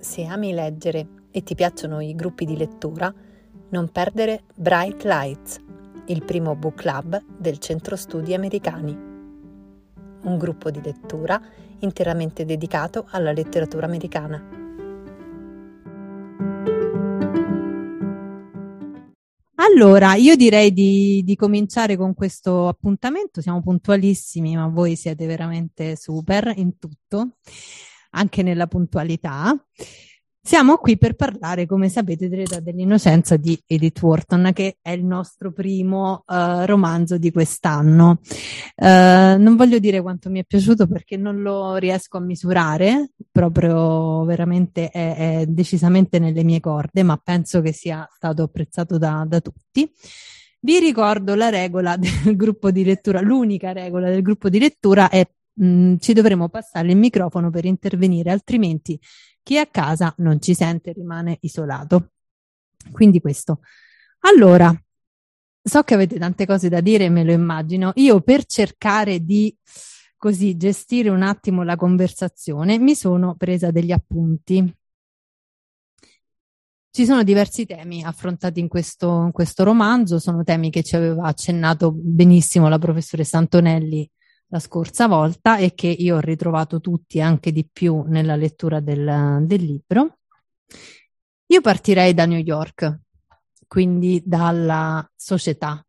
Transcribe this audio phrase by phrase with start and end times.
[0.00, 3.12] Se ami leggere e ti piacciono i gruppi di lettura,
[3.68, 5.60] non perdere Bright Lights,
[6.06, 8.92] il primo book club del Centro Studi Americani.
[10.22, 11.38] Un gruppo di lettura
[11.80, 14.58] interamente dedicato alla letteratura americana.
[19.56, 23.42] Allora, io direi di, di, cominciare con questo appuntamento.
[23.42, 27.36] Siamo puntualissimi, ma voi siete veramente super in tutto,
[28.10, 29.54] anche nella puntualità.
[30.42, 35.52] Siamo qui per parlare, come sapete, dell'età dell'innocenza di Edith Wharton, che è il nostro
[35.52, 38.20] primo uh, romanzo di quest'anno.
[38.74, 44.24] Uh, non voglio dire quanto mi è piaciuto perché non lo riesco a misurare, proprio
[44.24, 49.40] veramente è, è decisamente nelle mie corde, ma penso che sia stato apprezzato da, da
[49.40, 49.92] tutti.
[50.62, 55.26] Vi ricordo la regola del gruppo di lettura, l'unica regola del gruppo di lettura è
[55.60, 58.98] mh, mm, ci dovremo passare il microfono per intervenire, altrimenti
[59.42, 62.12] chi è a casa non ci sente, rimane isolato.
[62.90, 63.60] Quindi questo.
[64.20, 64.74] Allora,
[65.62, 67.92] so che avete tante cose da dire, me lo immagino.
[67.96, 69.54] Io per cercare di
[70.16, 74.74] così gestire un attimo la conversazione mi sono presa degli appunti.
[76.92, 81.24] Ci sono diversi temi affrontati in questo, in questo romanzo, sono temi che ci aveva
[81.28, 84.10] accennato benissimo la professoressa Antonelli
[84.50, 89.44] la scorsa volta e che io ho ritrovato tutti anche di più nella lettura del,
[89.46, 90.18] del libro.
[91.46, 93.00] Io partirei da New York,
[93.66, 95.84] quindi dalla società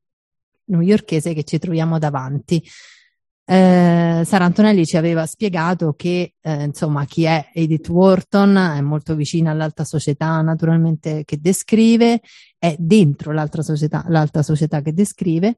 [0.66, 2.64] newyorkese che ci troviamo davanti.
[3.44, 9.16] Eh, Sara Antonelli ci aveva spiegato che eh, insomma chi è Edith Wharton è molto
[9.16, 12.22] vicina all'alta società naturalmente che descrive,
[12.58, 15.58] è dentro l'altra società, l'alta società che descrive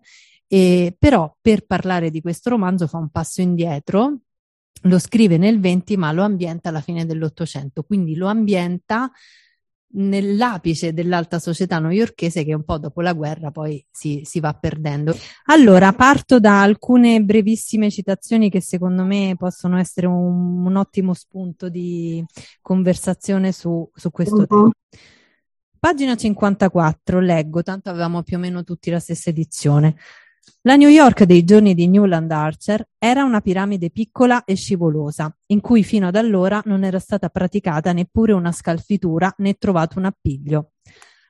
[0.53, 4.19] e, però per parlare di questo romanzo fa un passo indietro,
[4.83, 9.09] lo scrive nel 20 ma lo ambienta alla fine dell'Ottocento, quindi lo ambienta
[9.95, 15.15] nell'apice dell'alta società newyorkese che un po' dopo la guerra poi si, si, va perdendo.
[15.45, 21.67] Allora, parto da alcune brevissime citazioni che secondo me possono essere un, un ottimo spunto
[21.67, 22.23] di
[22.61, 24.45] conversazione su, su questo uh-huh.
[24.45, 24.71] tema.
[25.79, 29.95] Pagina 54, leggo, tanto avevamo più o meno tutti la stessa edizione.
[30.63, 35.59] La New York dei giorni di Newland Archer era una piramide piccola e scivolosa, in
[35.59, 40.71] cui fino ad allora non era stata praticata neppure una scalfitura né trovato un appiglio.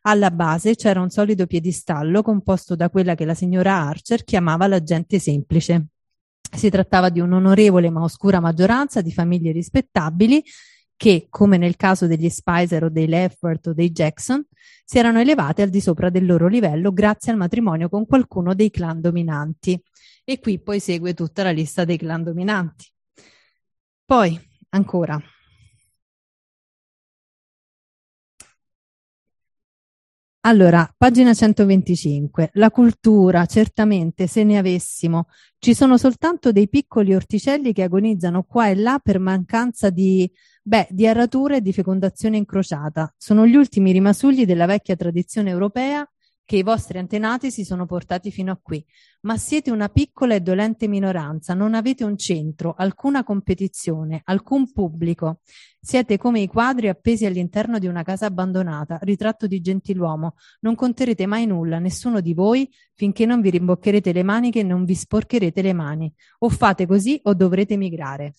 [0.03, 4.83] Alla base c'era un solido piedistallo composto da quella che la signora Archer chiamava la
[4.83, 5.87] gente semplice.
[6.55, 10.43] Si trattava di un'onorevole ma oscura maggioranza di famiglie rispettabili
[10.95, 14.45] che, come nel caso degli Spicer o dei Leffert o dei Jackson,
[14.85, 18.69] si erano elevate al di sopra del loro livello grazie al matrimonio con qualcuno dei
[18.69, 19.81] clan dominanti.
[20.23, 22.85] E qui poi segue tutta la lista dei clan dominanti.
[24.05, 24.39] Poi,
[24.69, 25.19] ancora,
[30.45, 32.49] Allora, pagina 125.
[32.55, 35.27] La cultura, certamente, se ne avessimo,
[35.57, 40.29] ci sono soltanto dei piccoli orticelli che agonizzano qua e là per mancanza di,
[40.61, 43.13] beh, di arature e di fecondazione incrociata.
[43.17, 46.05] Sono gli ultimi rimasugli della vecchia tradizione europea
[46.45, 48.85] che i vostri antenati si sono portati fino a qui,
[49.21, 55.39] ma siete una piccola e dolente minoranza, non avete un centro, alcuna competizione, alcun pubblico.
[55.79, 60.35] Siete come i quadri appesi all'interno di una casa abbandonata, ritratto di gentiluomo.
[60.61, 64.85] Non conterete mai nulla, nessuno di voi, finché non vi rimboccherete le maniche e non
[64.85, 66.13] vi sporcherete le mani.
[66.39, 68.33] O fate così o dovrete migrare.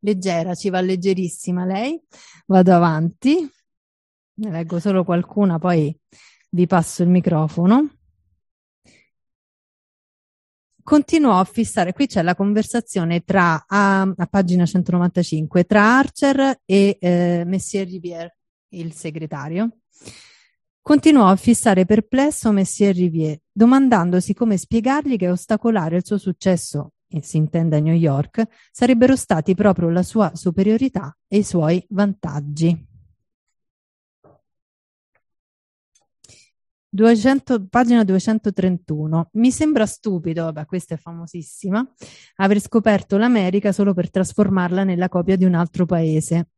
[0.00, 2.00] Leggera, ci va leggerissima lei.
[2.46, 3.48] Vado avanti.
[4.34, 5.94] Ne leggo solo qualcuna, poi
[6.52, 7.88] vi passo il microfono.
[10.84, 16.98] Continuò a fissare, qui c'è la conversazione tra, a, a pagina 195, tra Archer e
[17.00, 18.36] eh, Messier Rivière,
[18.70, 19.78] il segretario.
[20.80, 27.22] Continuò a fissare perplesso Messier Rivière, domandandosi come spiegargli che ostacolare il suo successo, e
[27.22, 32.91] si intende a New York, sarebbero stati proprio la sua superiorità e i suoi vantaggi.
[36.94, 39.30] 200, pagina 231.
[39.32, 41.82] Mi sembra stupido, vabbè, questa è famosissima,
[42.36, 46.48] aver scoperto l'America solo per trasformarla nella copia di un altro paese.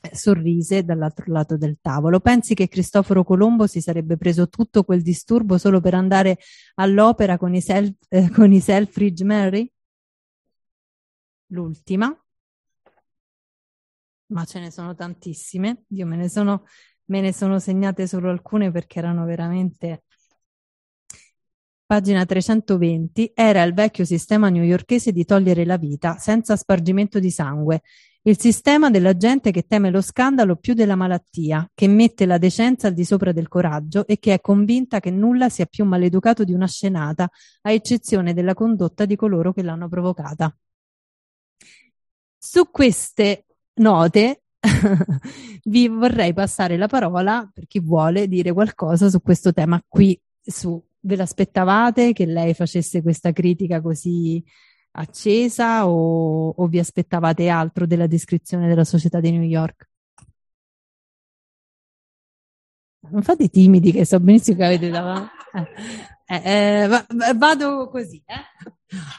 [0.00, 2.20] Eh, sorrise dall'altro lato del tavolo.
[2.20, 6.38] Pensi che Cristoforo Colombo si sarebbe preso tutto quel disturbo solo per andare
[6.76, 9.68] all'opera con i, self, eh, con i Selfridge Mary?
[11.48, 12.16] L'ultima.
[14.26, 15.84] Ma ce ne sono tantissime.
[15.88, 16.64] Io me ne sono
[17.08, 20.02] me ne sono segnate solo alcune perché erano veramente
[21.88, 27.80] Pagina 320 era il vecchio sistema newyorkese di togliere la vita senza spargimento di sangue
[28.22, 32.88] Il sistema della gente che teme lo scandalo più della malattia, che mette la decenza
[32.88, 36.52] al di sopra del coraggio e che è convinta che nulla sia più maleducato di
[36.52, 37.30] una scenata,
[37.62, 40.54] a eccezione della condotta di coloro che l'hanno provocata.
[42.36, 43.46] Su queste
[43.76, 44.42] note
[45.64, 50.82] vi vorrei passare la parola per chi vuole dire qualcosa su questo tema qui su.
[51.00, 54.42] Ve l'aspettavate che lei facesse questa critica così
[54.92, 59.87] accesa o, o vi aspettavate altro della descrizione della società di New York?
[63.10, 65.30] Non fate timidi che so benissimo che avete davanti.
[66.30, 68.22] Eh, eh, va, vado così.
[68.26, 68.72] Eh.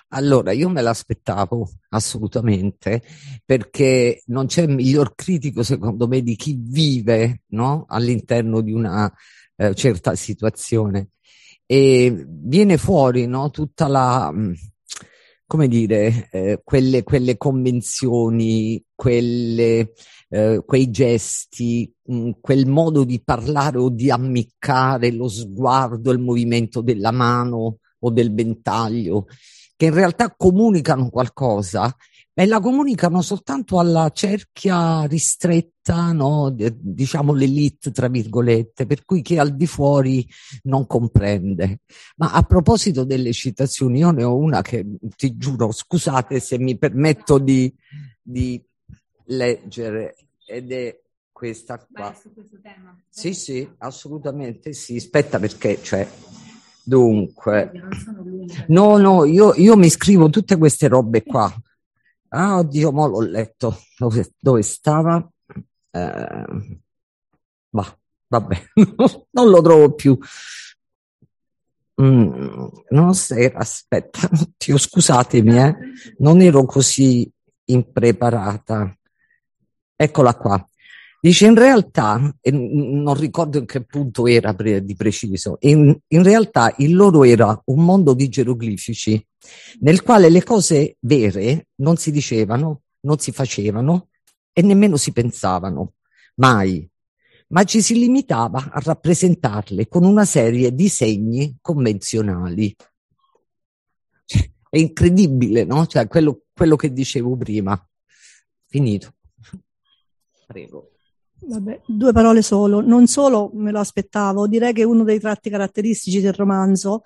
[0.10, 3.02] Allora, io me l'aspettavo assolutamente
[3.46, 7.86] perché non c'è miglior critico, secondo me, di chi vive no?
[7.88, 9.12] all'interno di una
[9.56, 11.10] eh, certa situazione.
[11.66, 13.50] E viene fuori no?
[13.50, 14.54] tutta la, mm,
[15.50, 19.94] come dire, eh, quelle, quelle, convenzioni, quelle,
[20.30, 26.19] eh, quei gesti, mh, mm, quel modo di parlare o di ammiccare, lo sguardo, il
[26.19, 29.25] movimento della mano o del ventaglio
[29.75, 31.95] che in realtà comunicano qualcosa,
[32.40, 36.56] e la comunicano soltanto alla cerchia ristretta, no?
[36.56, 40.26] diciamo l'elite, tra virgolette, per cui chi è al di fuori
[40.64, 41.82] non comprende.
[42.16, 44.86] Ma a proposito delle citazioni, io ne ho una che
[45.18, 47.76] ti giuro, scusate se mi permetto di,
[48.22, 48.64] di
[49.26, 50.16] leggere,
[50.48, 50.98] ed è
[51.34, 52.16] questa qua.
[52.62, 52.98] Tema.
[53.10, 54.96] Sì, sì, assolutamente sì.
[54.96, 56.08] Aspetta perché, cioè,
[56.82, 57.72] Dunque,
[58.70, 61.54] no, no, io, io, mi scrivo tutte queste robe qua.
[62.30, 63.76] Ah, oddio, mo l'ho letto.
[63.98, 65.28] Dove, dove stava?
[65.92, 66.46] Eh,
[67.70, 67.98] bah,
[68.28, 68.64] vabbè,
[69.31, 70.18] non lo trovo più.
[72.02, 75.76] Mm, non era, aspetta, oddio, scusatemi, eh,
[76.20, 77.30] non ero così
[77.66, 78.96] impreparata.
[79.96, 80.69] Eccola qua.
[81.21, 86.24] Dice in realtà, e non ricordo in che punto era pre- di preciso, in, in
[86.24, 89.27] realtà il loro era un mondo di geroglifici
[89.81, 94.10] nel quale le cose vere non si dicevano, non si facevano
[94.54, 95.95] e nemmeno si pensavano,
[96.36, 96.89] mai,
[97.48, 102.75] ma ci si limitava a rappresentarle con una serie di segni convenzionali.
[104.69, 105.86] È incredibile, no?
[105.86, 107.89] Cioè, quello, quello che dicevo prima.
[108.68, 109.16] Finito.
[110.45, 110.89] Prego.
[111.42, 112.82] Vabbè, due parole solo.
[112.82, 117.02] Non solo me lo aspettavo, direi che uno dei tratti caratteristici del romanzo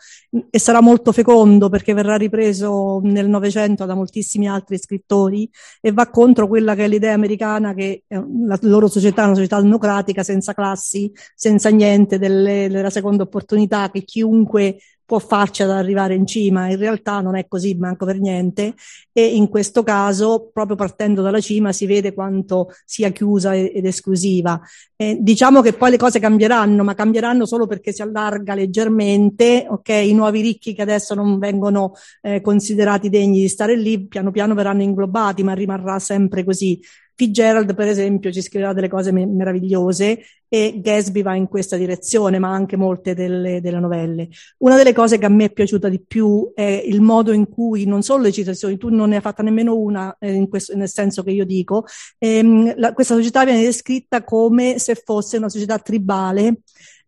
[0.50, 5.50] e sarà molto fecondo perché verrà ripreso nel Novecento da moltissimi altri scrittori
[5.80, 9.62] e va contro quella che è l'idea americana che la loro società è una società
[9.62, 14.78] democratica senza classi, senza niente, delle, della seconda opportunità, che chiunque
[15.14, 16.70] può farci ad arrivare in cima.
[16.70, 18.74] In realtà non è così, manco per niente.
[19.12, 24.60] E in questo caso, proprio partendo dalla cima, si vede quanto sia chiusa ed esclusiva.
[24.96, 29.68] Eh, diciamo che poi le cose cambieranno, ma cambieranno solo perché si allarga leggermente.
[29.70, 31.94] Ok, i nuovi ricchi che adesso non vengono
[32.24, 36.82] eh, considerati degni di stare lì, piano piano verranno inglobati, ma rimarrà sempre così.
[37.16, 42.38] Fitzgerald, per esempio, ci scriverà delle cose me- meravigliose e Gatsby va in questa direzione,
[42.38, 44.30] ma anche molte delle, delle, novelle.
[44.60, 47.86] Una delle cose che a me è piaciuta di più è il modo in cui,
[47.86, 51.24] non solo le citazioni, tu non ne hai fatta nemmeno una, eh, questo, nel senso
[51.24, 51.86] che io dico,
[52.20, 56.62] ehm, la, questa società viene descritta come se fosse una società tribale.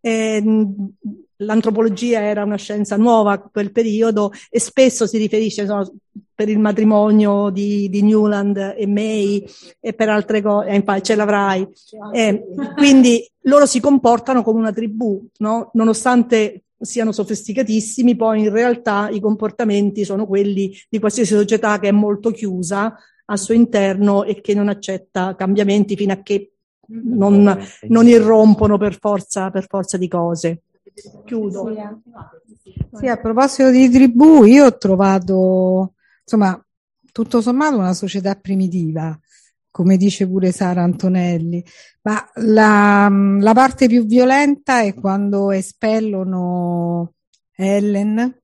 [0.08, 0.92] Ehm,
[1.38, 5.90] l'antropologia era una scienza nuova a quel periodo e spesso si riferisce insomma,
[6.36, 9.44] per il matrimonio di, di, Newland e May
[9.80, 11.68] e per altre cose, eh, ce l'avrai.
[12.14, 12.44] Eh,
[12.76, 15.72] quindi loro si comportano come una tribù, no?
[15.74, 21.92] nonostante siano sofisticatissimi, poi in realtà i comportamenti sono quelli di qualsiasi società che è
[21.92, 22.96] molto chiusa
[23.26, 26.52] al suo interno e che non accetta cambiamenti fino a che
[26.88, 30.62] non, non irrompono per forza, per forza di cose.
[31.26, 31.74] Chiudo.
[32.94, 36.60] Sì, a proposito di tribù, io ho trovato, insomma,
[37.12, 39.18] tutto sommato una società primitiva,
[39.70, 41.64] come dice pure Sara Antonelli,
[42.04, 47.14] ma la, la parte più violenta è quando espellono
[47.56, 48.42] Ellen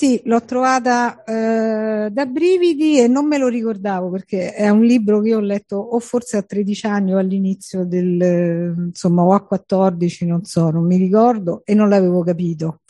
[0.00, 5.20] sì, l'ho trovata eh, da brividi e non me lo ricordavo perché è un libro
[5.20, 9.44] che io ho letto o forse a 13 anni o all'inizio del, insomma, o a
[9.44, 12.80] 14, non so, non mi ricordo e non l'avevo capito.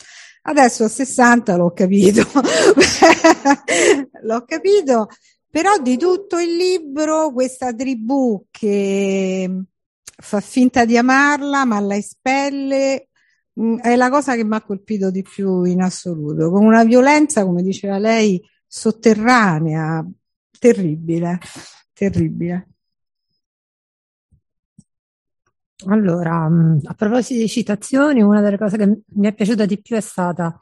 [0.43, 2.23] Adesso a 60 l'ho capito,
[4.23, 5.09] l'ho capito,
[5.50, 9.50] però di tutto il libro questa tribù che
[10.17, 13.09] fa finta di amarla ma la espelle
[13.81, 17.62] è la cosa che mi ha colpito di più in assoluto, con una violenza, come
[17.62, 20.07] diceva lei, sotterranea,
[20.59, 21.38] terribile,
[21.93, 22.69] terribile.
[25.87, 26.45] Allora,
[26.85, 30.59] a proposito di citazioni, una delle cose che mi è piaciuta di più è stata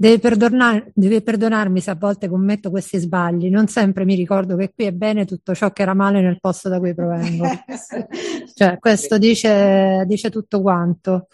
[0.00, 3.50] Deve, perdonar, deve perdonarmi se a volte commetto questi sbagli.
[3.50, 6.70] Non sempre mi ricordo che qui è bene tutto ciò che era male nel posto
[6.70, 7.44] da cui provengo.
[8.54, 11.26] cioè, questo dice, dice, tutto quanto.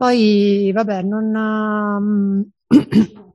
[0.00, 2.50] Poi, vabbè, non...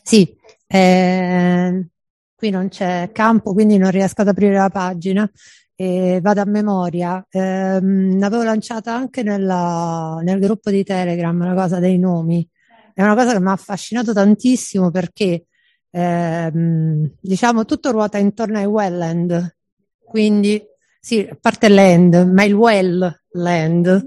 [0.00, 0.32] sì,
[0.68, 1.88] eh,
[2.36, 5.28] qui non c'è campo, quindi non riesco ad aprire la pagina.
[5.74, 7.26] E vado a memoria.
[7.28, 12.48] Eh, avevo lanciata anche nella, nel gruppo di Telegram la cosa dei nomi
[12.94, 15.46] è una cosa che mi ha affascinato tantissimo perché
[15.90, 19.56] ehm, diciamo tutto ruota intorno ai wetland,
[19.98, 20.62] quindi
[21.00, 24.04] sì, a parte land, ma il well land,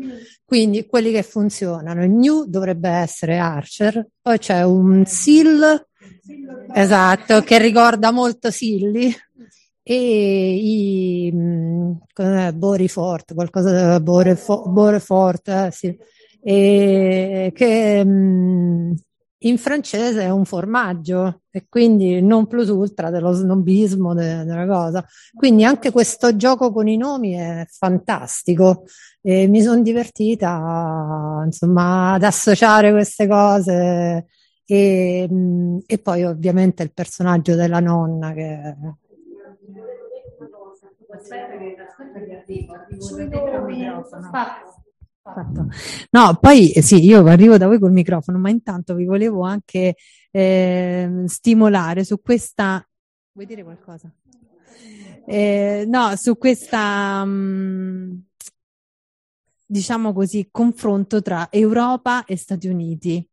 [0.54, 2.04] quindi quelli che funzionano.
[2.04, 5.84] Il new dovrebbe essere Archer, poi c'è un Seal,
[6.72, 9.12] esatto, che ricorda molto Silly,
[9.82, 15.98] e i mh, Borifort, qualcosa Borefort, Borefort eh, sì
[16.44, 18.92] che mh, mm,
[19.46, 25.06] in francese è un formaggio e quindi non plus ultra dello snobismo de, della cosa.
[25.34, 28.86] Quindi anche questo gioco con i nomi è fantastico
[29.22, 34.26] e mi sono divertita insomma ad associare queste cose
[34.66, 38.76] e, mm, e poi ovviamente il personaggio della nonna che
[41.14, 43.04] Aspetta che, aspetta che arrivo, arrivo
[45.24, 45.68] Fatto.
[46.12, 49.96] No, poi eh, sì, io arrivo da voi col microfono, ma intanto vi volevo anche
[50.32, 52.86] eh, stimolare su questa.
[53.32, 54.14] Vuoi dire qualcosa?
[55.26, 58.12] Eh, no, su questa, mh, mm,
[59.66, 63.26] diciamo così, confronto tra Europa e Stati Uniti.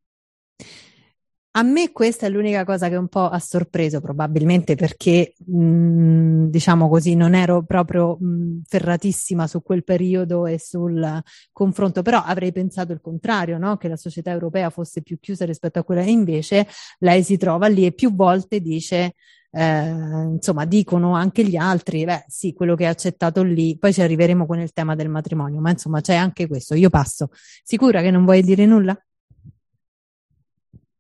[1.53, 6.89] A me questa è l'unica cosa che un po' ha sorpreso, probabilmente perché, mh, diciamo
[6.89, 12.93] così, non ero proprio mh, ferratissima su quel periodo e sul confronto, però avrei pensato
[12.93, 13.77] il contrario, no?
[13.79, 16.69] che la società europea fosse più chiusa rispetto a quella, e invece
[17.01, 19.15] lei si trova lì e più volte dice,
[19.51, 24.03] eh, insomma, dicono anche gli altri, beh, sì, quello che è accettato lì, poi ci
[24.03, 26.75] arriveremo con il tema del matrimonio, ma insomma c'è anche questo.
[26.77, 27.31] Io passo.
[27.65, 28.97] Sicura che non vuoi dire nulla?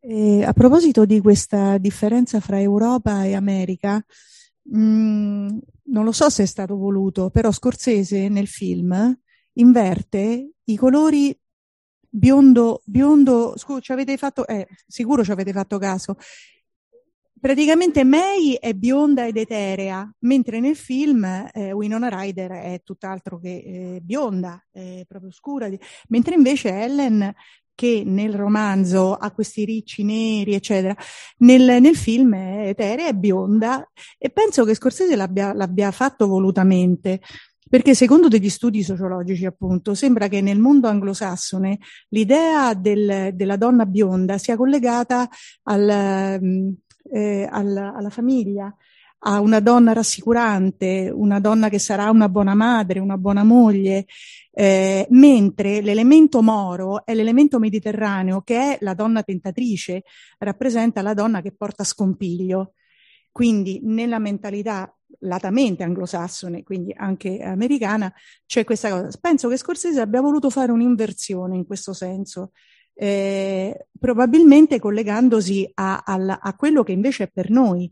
[0.02, 4.02] E a proposito di questa differenza fra Europa e America,
[4.62, 9.18] mh, mm, non lo so se è stato voluto, però Scorsese nel film
[9.54, 11.38] inverte i colori
[12.08, 16.16] biondo, biondo, scusa, ci avete fatto, eh, sicuro ci avete fatto caso.
[17.38, 23.96] Praticamente May è bionda ed eterea, mentre nel film eh, Winona Ryder è tutt'altro che
[23.96, 25.68] eh, bionda, è proprio scura,
[26.08, 27.34] mentre invece Ellen
[27.80, 30.94] che nel romanzo ha questi ricci neri, eccetera,
[31.38, 37.22] nel, nel film è eterea, è bionda e penso che Scorsese l'abbia, l'abbia fatto volutamente.
[37.66, 41.78] Perché secondo degli studi sociologici, appunto, sembra che nel mondo anglosassone
[42.10, 45.26] l'idea del, della donna bionda sia collegata
[45.62, 48.74] al, eh, alla, alla famiglia,
[49.22, 54.04] a una donna rassicurante, una donna che sarà una buona madre, una buona moglie,
[54.52, 60.02] eh, mentre l'elemento moro è l'elemento mediterraneo che è la donna tentatrice,
[60.38, 62.74] rappresenta la donna che porta scompiglio.
[63.32, 68.12] Quindi nella mentalità latamente anglosassone, quindi anche americana,
[68.46, 69.16] c'è questa cosa.
[69.20, 72.52] Penso che Scorsese abbia voluto fare un'inversione in questo senso,
[72.94, 77.90] eh, probabilmente collegandosi a, a, a, quello che invece è per noi,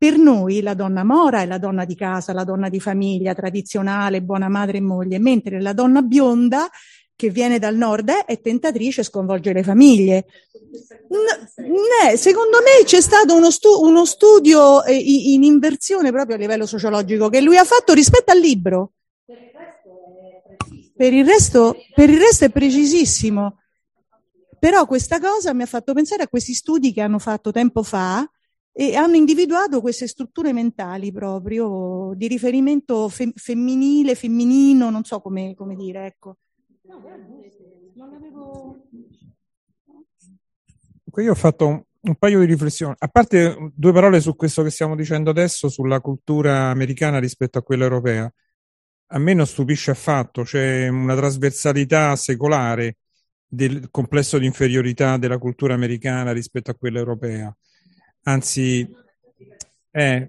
[0.00, 4.22] per noi la donna mora è la donna di casa, la donna di famiglia, tradizionale,
[4.22, 6.70] buona madre e moglie, mentre la donna bionda
[7.14, 10.24] che viene dal nord è tentatrice, sconvolge le famiglie.
[11.10, 16.64] No, secondo me c'è stato uno, stu- uno studio eh, in inversione proprio a livello
[16.64, 18.92] sociologico che lui ha fatto rispetto al libro.
[20.96, 23.58] Per il resto, per il resto è precisissimo.
[24.58, 28.26] Però questa cosa mi ha fatto pensare a questi studi che hanno fatto tempo fa,
[28.72, 35.54] e hanno individuato queste strutture mentali proprio di riferimento fe- femminile, femminino, non so come,
[35.54, 36.36] come dire, ecco.
[38.32, 38.82] non.
[41.16, 44.70] Io ho fatto un, un, paio di riflessioni, a parte due parole su questo che
[44.70, 48.32] stiamo dicendo adesso, sulla cultura americana rispetto a quella europea.
[49.12, 52.98] A me non stupisce affatto, c'è una trasversalità secolare
[53.44, 57.52] del complesso di inferiorità della cultura americana rispetto a quella europea
[58.22, 58.88] anzi
[59.90, 60.28] è,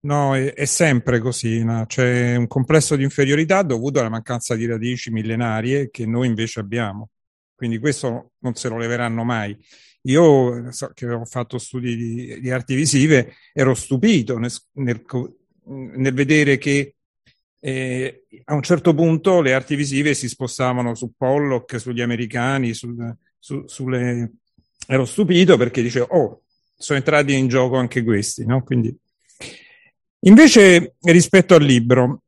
[0.00, 1.86] no, è, è sempre così, no?
[1.86, 7.10] c'è un complesso di inferiorità dovuto alla mancanza di radici millenarie che noi invece abbiamo,
[7.54, 9.56] quindi questo non se lo leveranno mai.
[10.02, 15.04] io so che ho fatto studi di, di arti visive, ero stupito nel, nel,
[15.64, 16.94] nel vedere che
[17.62, 23.14] eh, a un certo punto le arti visive si spostavano su Pollock, sugli americani, sul,
[23.38, 24.32] su, sulle...
[24.86, 26.42] ero stupito perché dicevo, oh,
[26.76, 28.62] sono entrati in gioco anche questi, no?
[28.62, 28.96] Quindi...
[30.24, 32.24] Invece, rispetto al libro,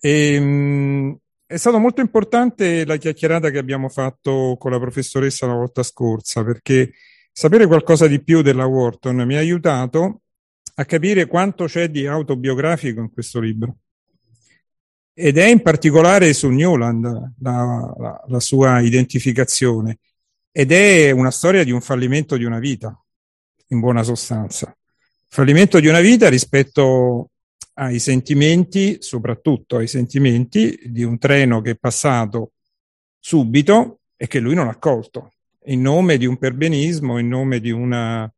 [0.00, 5.82] ehm, è stato molto importante la chiacchierata che abbiamo fatto con la professoressa la volta
[5.82, 6.92] scorsa, perché
[7.32, 10.22] sapere qualcosa di più della Wharton mi ha aiutato
[10.74, 13.76] a capire quanto c'è di autobiografico in questo libro.
[15.14, 17.04] Ed è in particolare su Newland
[17.38, 19.98] la, la, la sua identificazione.
[20.50, 22.98] Ed è una storia di un fallimento di una vita,
[23.68, 24.74] in buona sostanza.
[25.28, 27.30] Fallimento di una vita rispetto
[27.74, 32.52] ai sentimenti, soprattutto ai sentimenti di un treno che è passato
[33.18, 35.34] subito e che lui non ha colto,
[35.66, 38.30] in nome di un perbenismo, in nome di una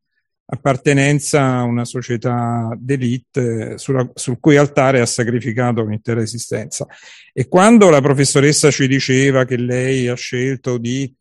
[0.52, 6.86] appartenenza a una società d'elite sulla, sul cui altare ha sacrificato un'intera esistenza.
[7.32, 11.14] E quando la professoressa ci diceva che lei ha scelto di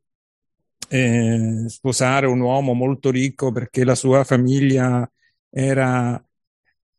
[0.87, 5.09] eh, sposare un uomo molto ricco perché la sua famiglia
[5.49, 6.23] era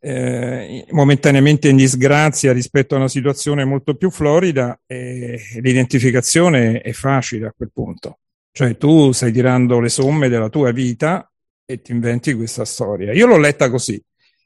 [0.02, 7.46] eh, momentaneamente in disgrazia rispetto a una situazione molto più florida, eh, l'identificazione è facile
[7.46, 8.18] a quel punto.
[8.52, 11.30] Cioè tu stai tirando le somme della tua vita
[11.64, 13.12] e ti inventi questa storia.
[13.12, 14.02] Io l'ho letta così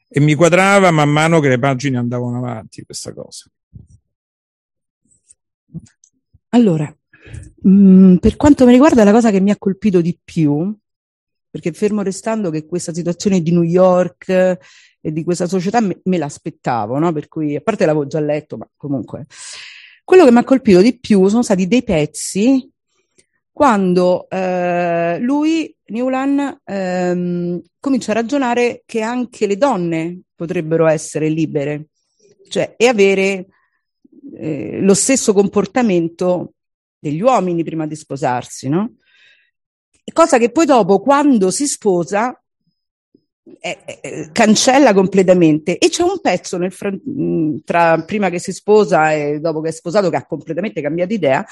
[0.07, 3.49] e mi quadrava man mano che le pagine andavano avanti questa cosa.
[6.49, 6.95] Allora,
[7.67, 10.75] mm, per quanto mi riguarda la cosa che mi ha colpito di più,
[11.49, 16.17] perché fermo restando che questa situazione di New York e di questa società me, me
[16.17, 17.11] l'aspettavo, no?
[17.11, 19.25] Per cui, a parte l'avevo già letto, ma comunque.
[20.03, 22.69] Quello che mi ha colpito di più sono stati dei pezzi
[23.55, 31.87] quando eh, lui, Newland, ehm, comincia a ragionare che anche le donne potrebbero essere libere,
[32.49, 33.45] cioè e avere
[34.35, 36.54] eh, lo stesso comportamento
[37.09, 38.95] degli uomini prima di sposarsi, no?
[40.11, 42.39] Cosa che poi dopo, quando si sposa,
[43.59, 46.73] eh, eh, cancella completamente e c'è un pezzo nel,
[47.63, 51.45] tra prima che si sposa e dopo che è sposato che ha completamente cambiato idea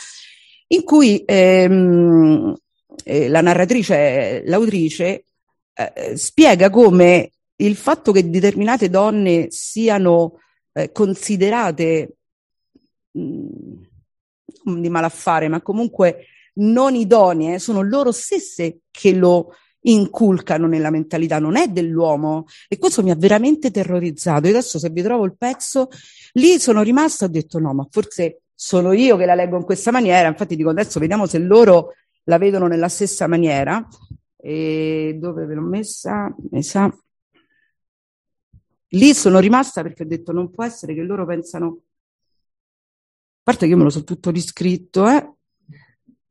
[0.68, 2.56] in cui ehm,
[3.04, 5.26] eh, la narratrice, l'autrice,
[5.74, 10.39] eh, spiega come il fatto che determinate donne siano
[10.72, 12.16] eh, considerate
[13.12, 13.83] mh, mm,
[14.63, 21.56] di malaffare, ma comunque non idonee, sono loro stesse che lo inculcano nella mentalità, non
[21.56, 22.45] è dell'uomo.
[22.67, 24.47] E questo mi ha veramente terrorizzato.
[24.47, 25.89] E adesso se vi trovo il pezzo,
[26.34, 29.91] lì sono rimasta ho detto no, ma forse sono io che la leggo in questa
[29.91, 31.95] maniera, infatti dico adesso vediamo se loro
[32.26, 33.86] la vedono nella stessa maniera.
[34.38, 36.34] E dove ve l'ho messa?
[36.52, 36.93] messa?
[38.89, 41.80] Lì sono rimasta perché ho detto non può essere che loro pensano,
[43.43, 45.34] parte che io me lo so tutto riscritto, eh?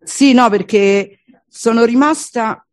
[0.03, 2.67] Sì, no, perché sono rimasta a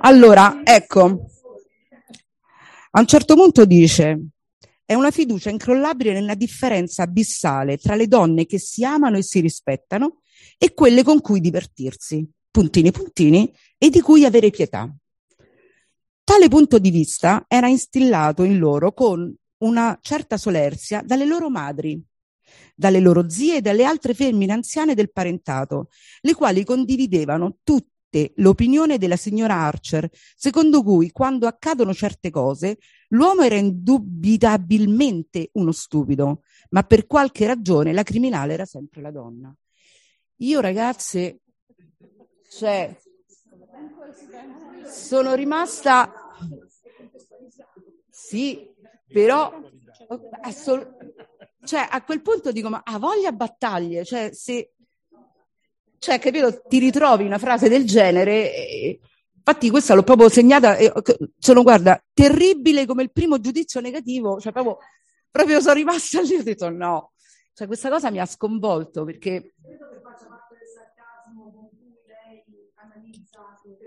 [0.00, 1.30] allora ecco
[2.90, 4.26] a un certo punto dice
[4.84, 9.40] è una fiducia incrollabile nella differenza abissale tra le donne che si amano e si
[9.40, 10.20] rispettano
[10.58, 14.88] e quelle con cui divertirsi puntini puntini e di cui avere pietà
[16.24, 22.00] Tale punto di vista era instillato in loro con una certa solerzia dalle loro madri,
[22.74, 25.88] dalle loro zie e dalle altre femmine anziane del parentato,
[26.20, 33.42] le quali condividevano tutte l'opinione della signora Archer, secondo cui quando accadono certe cose l'uomo
[33.42, 39.54] era indubitabilmente uno stupido, ma per qualche ragione la criminale era sempre la donna.
[40.36, 41.41] Io ragazze,
[42.56, 42.96] cioè,
[44.86, 46.12] sono rimasta...
[48.10, 48.70] Sì,
[49.08, 49.52] però
[50.42, 50.96] assol-
[51.64, 54.04] cioè, a quel punto dico, ma ha voglia battaglie?
[54.04, 54.72] Cioè, se,
[55.98, 59.00] cioè, capito, ti ritrovi una frase del genere, e,
[59.34, 60.92] infatti questa l'ho proprio segnata, e,
[61.38, 64.78] sono, guarda, terribile come il primo giudizio negativo, cioè proprio,
[65.30, 67.12] proprio sono rimasta lì ho detto no.
[67.54, 69.54] Cioè, questa cosa mi ha sconvolto perché...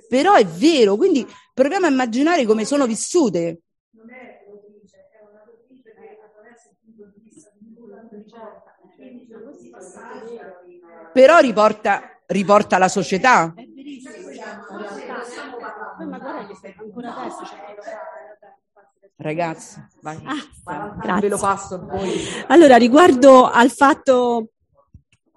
[0.07, 3.61] Però è vero, quindi proviamo a immaginare come sono vissute.
[11.11, 13.53] Però riporta, riporta la società.
[19.17, 20.17] Ragazzi, vai.
[20.23, 22.11] Ah, ve lo passo a voi.
[22.47, 24.49] Allora, riguardo al fatto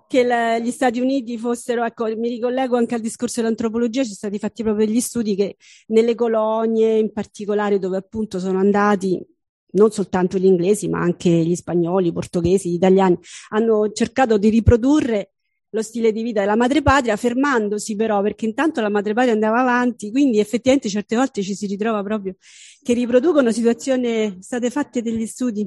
[0.08, 4.16] che le- gli Stati Uniti fossero, ecco, mi ricollego anche al discorso dell'antropologia, ci sono
[4.16, 5.56] stati fatti proprio degli studi che
[5.88, 9.24] nelle colonie, in particolare dove appunto sono andati
[9.72, 13.18] non soltanto gli inglesi, ma anche gli spagnoli, i portoghesi, gli italiani,
[13.50, 15.32] hanno cercato di riprodurre
[15.72, 20.38] lo stile di vita della madrepatria, fermandosi però perché intanto la madrepatria andava avanti, quindi
[20.38, 22.36] effettivamente certe volte ci si ritrova proprio
[22.82, 25.66] che riproducono situazioni, state fatte degli studi.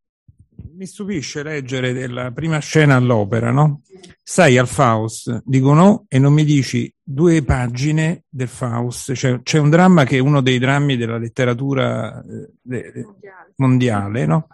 [0.75, 3.81] mi stupisce leggere della prima scena all'opera, no?
[4.23, 9.13] Stai al Faust, dico no, e non mi dici due pagine del Faust.
[9.13, 13.05] Cioè, c'è un dramma che è uno dei drammi della letteratura eh, de-
[13.57, 14.47] mondiale, no?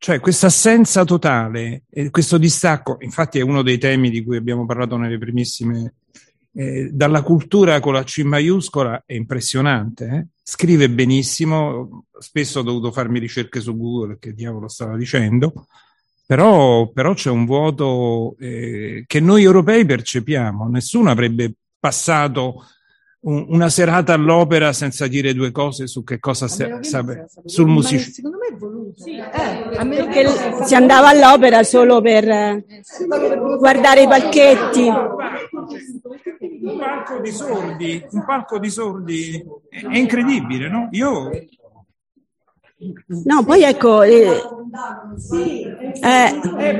[0.00, 4.96] Cioè, questa assenza totale questo distacco, infatti è uno dei temi di cui abbiamo parlato
[4.96, 5.94] nelle primissime,
[6.58, 10.26] eh, dalla cultura con la C maiuscola è impressionante, eh?
[10.42, 15.66] scrive benissimo, spesso ho dovuto farmi ricerche su Google, che diavolo stava dicendo,
[16.26, 22.64] però, però c'è un vuoto eh, che noi europei percepiamo, nessuno avrebbe passato
[23.20, 28.12] un- una serata all'opera senza dire due cose su che cosa sa- sape- sul musicista.
[28.12, 29.04] Secondo me è voluto.
[29.04, 32.64] Eh, a meno l- si andava all'opera solo per eh,
[33.58, 34.88] guardare i palchetti.
[36.60, 40.88] Un palco di sordi, un palco di sordi è, è incredibile, no?
[40.92, 41.30] Io
[43.24, 44.28] No, poi ecco, eh,
[46.00, 46.72] eh, è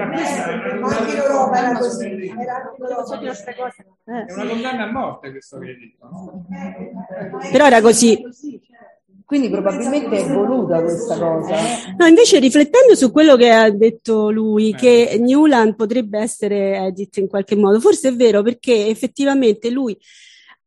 [4.32, 6.46] una condanna a morte questo che hai detto, no?
[7.50, 8.22] però era così.
[9.24, 11.56] Quindi probabilmente è voluta questa cosa.
[11.98, 17.28] No, invece riflettendo su quello che ha detto lui, che Newland potrebbe essere Edith in
[17.28, 19.98] qualche modo, forse è vero perché effettivamente lui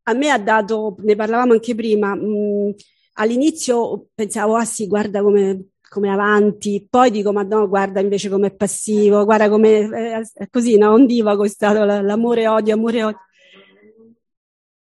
[0.03, 2.75] a me ha dato, ne parlavamo anche prima, mh,
[3.21, 8.51] all'inizio pensavo, ah sì, guarda come come avanti, poi dico, ma no, guarda invece come
[8.51, 9.89] passivo, guarda come
[10.33, 10.93] è così, no?
[10.93, 13.19] Ondivago è stato la- l'amore odio, amore odio.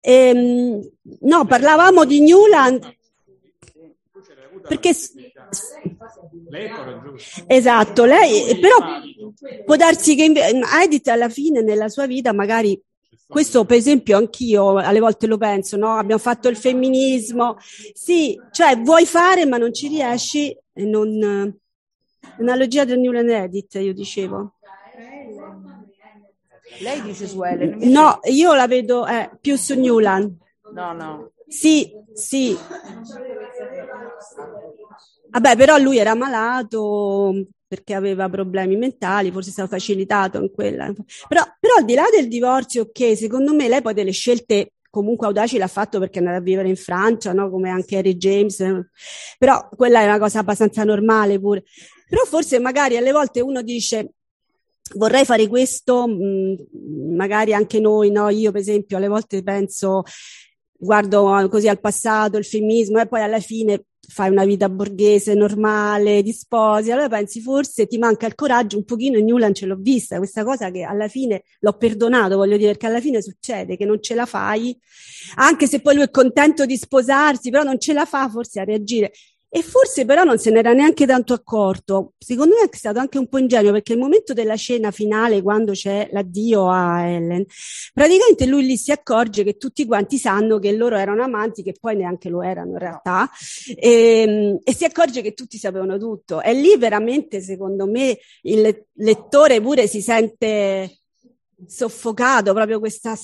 [0.02, 0.80] Ehm,
[1.22, 2.96] no, parlavamo di Newland
[4.68, 4.94] perché
[6.50, 7.44] Lei è coraggiosa.
[7.48, 8.78] Esatto, lei però
[9.66, 10.32] può darsi che
[10.84, 12.80] Edith alla fine nella sua vita magari
[13.32, 15.96] questo per esempio anch'io alle volte lo penso, no?
[15.96, 17.56] Abbiamo fatto il femminismo,
[17.94, 21.58] sì, cioè vuoi fare ma non ci riesci e non
[22.38, 24.56] analogia del Newland Edith, io dicevo.
[26.82, 27.78] Lei dice su Ellen.
[27.90, 30.36] No, io la vedo eh, più su Newland.
[30.74, 31.32] No, no.
[31.48, 32.58] Sì, sì.
[35.30, 37.34] Vabbè, però lui era malato
[37.72, 40.94] perché aveva problemi mentali, forse è stato facilitato in quella.
[41.30, 45.28] Però, però al di là del divorzio, che secondo me lei poi delle scelte comunque
[45.28, 47.50] audaci l'ha fatto perché è andata a vivere in Francia, no?
[47.50, 48.90] come anche Harry James, eh.
[49.38, 51.64] però quella è una cosa abbastanza normale pure.
[52.10, 54.16] Però forse magari alle volte uno dice
[54.96, 58.28] vorrei fare questo, mh, magari anche noi, no?
[58.28, 60.04] Io per esempio alle volte penso
[60.78, 66.22] guardo così al passato, il femminismo e poi alla fine fai una vita borghese, normale,
[66.22, 69.78] di sposi, allora pensi forse ti manca il coraggio, un pochino in Newland ce l'ho
[69.80, 73.86] vista, questa cosa che alla fine l'ho perdonato, voglio dire, perché alla fine succede che
[73.86, 74.78] non ce la fai,
[75.36, 78.66] anche se poi lui è contento di sposarsi, però non ce la fa forse a
[78.66, 79.14] reagire.
[79.54, 82.14] E forse però non se n'era neanche tanto accorto.
[82.18, 85.74] Secondo me è stato anche un po' ingenuo perché il momento della scena finale, quando
[85.74, 87.44] c'è l'addio a Ellen,
[87.94, 91.98] praticamente lui lì si accorge che tutti quanti sanno che loro erano amanti, che poi
[91.98, 93.30] neanche lo erano in realtà,
[93.76, 96.42] e, e si accorge che tutti sapevano tutto.
[96.42, 101.00] E lì veramente, secondo me, il le- lettore pure si sente
[101.68, 103.18] soffocato, proprio questa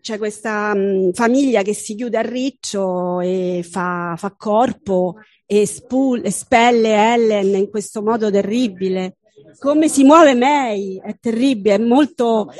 [0.00, 6.24] c'è questa mh, famiglia che si chiude a riccio e fa, fa corpo e spul-
[6.24, 9.16] espelle Ellen in questo modo terribile.
[9.58, 12.50] Come si muove May è terribile, è molto,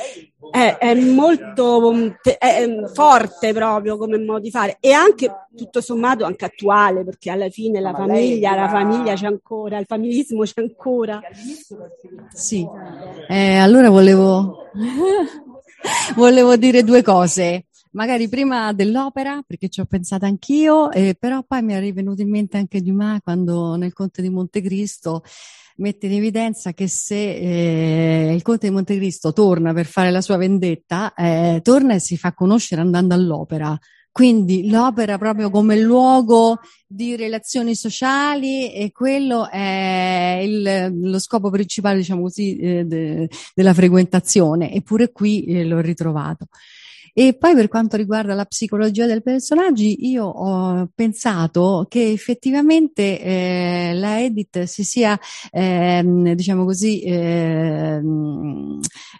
[0.51, 6.25] è, è molto te- è, forte proprio come modo di fare e anche tutto sommato
[6.25, 11.20] anche attuale perché alla fine la famiglia, la famiglia c'è ancora, il familismo c'è ancora.
[12.33, 12.66] Sì,
[13.29, 14.70] Eh, allora volevo,
[16.16, 17.65] volevo dire due cose.
[17.96, 22.28] Magari prima dell'opera, perché ci ho pensato anch'io, eh, però poi mi è rivenuto in
[22.28, 25.22] mente anche Dumas quando nel Conte di Montecristo
[25.76, 30.37] mette in evidenza che se eh, il Conte di Montecristo torna per fare la sua
[30.37, 33.76] vendetta, eh, torna e si fa conoscere andando all'opera.
[34.12, 41.98] Quindi l'opera proprio come luogo di relazioni sociali e quello è il, lo scopo principale,
[41.98, 44.72] diciamo così, eh, de, della frequentazione.
[44.72, 46.46] Eppure qui eh, l'ho ritrovato.
[47.18, 53.92] E poi per quanto riguarda la psicologia dei personaggi, io ho pensato che effettivamente eh,
[53.94, 55.18] la Edith si sia,
[55.50, 58.02] eh, diciamo così, eh,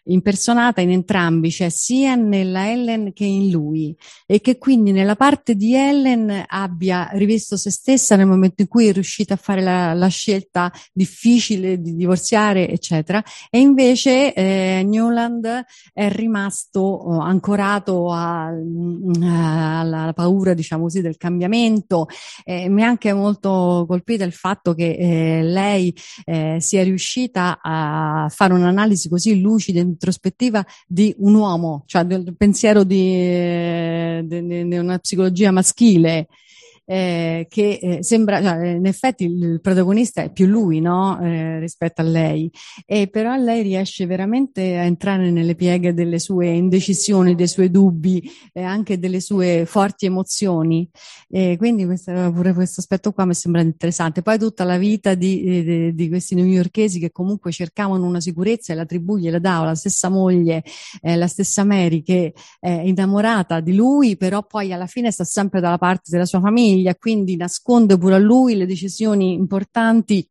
[0.05, 5.55] impersonata in entrambi, cioè sia nella Ellen che in lui, e che quindi nella parte
[5.55, 9.95] di Ellen abbia rivisto se stessa nel momento in cui è riuscita a fare la,
[9.95, 18.11] la scelta difficile di divorziare, eccetera, e invece eh, Newland è rimasto oh, ancorato legato
[18.11, 22.09] a, mm, alla paura, diciamo così, del cambiamento.
[22.45, 25.95] Eh, mi ha anche molto colpita il fatto che eh, lei
[26.25, 32.35] eh, sia riuscita a fare un'analisi così lucida e introspettiva di un uomo, cioè del
[32.37, 36.29] pensiero di, eh, di, di una psicologia maschile
[36.87, 41.19] eh, che eh, sembra, cioè, in effetti il protagonista è più lui, no?
[41.21, 42.51] Eh, rispetto a lei,
[42.87, 48.23] e però lei riesce veramente a entrare nelle pieghe delle sue indecisioni, dei suoi dubbi
[48.53, 50.89] e anche delle sue forti emozioni.
[51.29, 54.23] E quindi questo, pure questo aspetto qua mi sembra interessante.
[54.23, 58.77] Poi tutta la vita di, di, di questi newyorkesi che comunque cercavano una sicurezza e
[58.77, 60.63] la tribù gliela dava, la stessa moglie,
[61.03, 65.61] eh, la stessa Mary che è innamorata di lui, però poi alla fine sta sempre
[65.61, 70.29] dalla parte della sua famiglia famiglia, quindi nasconde pure a lui le decisioni importanti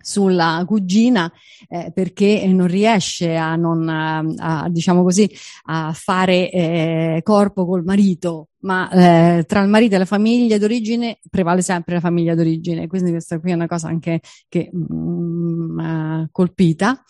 [0.00, 1.30] sulla cugina
[1.68, 5.30] eh, perché non riesce a non a, a, diciamo così
[5.64, 8.48] a fare eh, corpo col marito.
[8.60, 13.10] Ma eh, tra il marito e la famiglia d'origine prevale sempre la famiglia d'origine quindi
[13.12, 17.02] questa qui è una cosa anche che mm, ha colpita.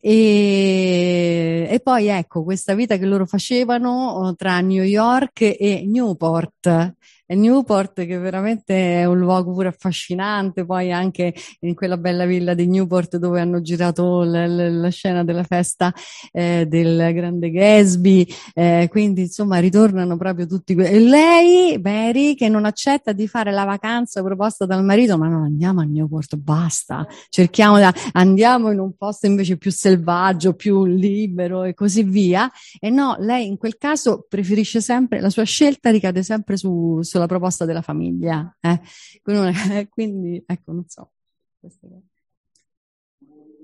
[0.00, 6.94] E, e poi ecco questa vita che loro facevano tra New York e Newport
[7.34, 12.66] Newport, che veramente è un luogo pure affascinante, poi anche in quella bella villa di
[12.66, 15.92] Newport dove hanno girato la, la, la scena della festa
[16.32, 22.48] eh, del grande Gatsby, eh, quindi insomma ritornano proprio tutti que- e lei, Mary, che
[22.48, 27.06] non accetta di fare la vacanza proposta dal marito, ma non andiamo a Newport, basta,
[27.28, 32.90] cerchiamo, da, andiamo in un posto invece più selvaggio, più libero e così via, e
[32.90, 37.26] no, lei in quel caso preferisce sempre, la sua scelta ricade sempre su, su sulla
[37.26, 38.54] proposta della famiglia.
[38.60, 38.80] Eh?
[39.88, 41.12] Quindi, ecco, non so.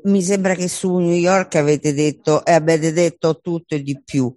[0.05, 4.35] Mi sembra che su New York avete detto, eh, avete detto tutto e di più.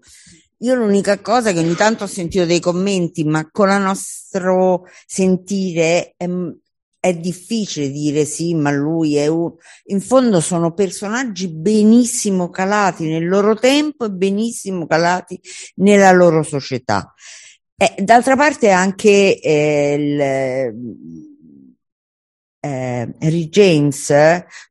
[0.60, 6.14] Io l'unica cosa che ogni tanto ho sentito dei commenti, ma con il nostro sentire
[6.18, 6.30] è,
[7.00, 9.52] è, difficile dire sì, ma lui è un...
[9.86, 15.40] In fondo sono personaggi benissimo calati nel loro tempo e benissimo calati
[15.76, 17.14] nella loro società.
[17.78, 20.22] Eh, d'altra parte anche eh, il,
[22.66, 24.14] eh, Harry James,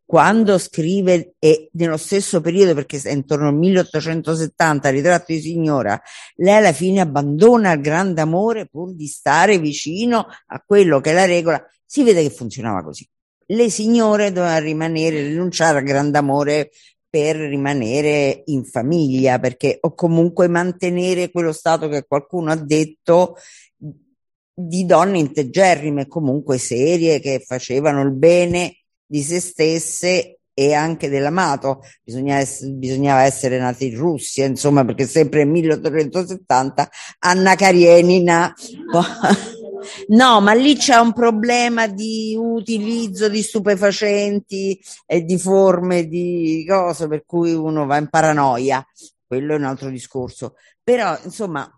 [0.05, 6.01] quando scrive, e nello stesso periodo, perché è intorno al 1870, ritratto di signora,
[6.37, 11.15] lei alla fine abbandona il grande amore pur di stare vicino a quello che è
[11.15, 11.63] la regola.
[11.85, 13.09] Si vede che funzionava così.
[13.47, 16.71] Le signore dovevano rimanere, rinunciare al grande amore
[17.15, 23.37] per rimanere in famiglia, perché o comunque mantenere quello stato che qualcuno ha detto
[24.53, 31.83] di donne integerrime, comunque serie, che facevano il bene di se stesse e anche dell'amato.
[32.03, 38.53] Bisognava essere, bisognava essere nati in Russia, insomma, perché sempre nel 1870 Anna Karenina
[40.09, 47.09] No, ma lì c'è un problema di utilizzo di stupefacenti e di forme di cose
[47.09, 48.85] per cui uno va in paranoia.
[49.27, 50.55] Quello è un altro discorso.
[50.83, 51.69] Però, insomma,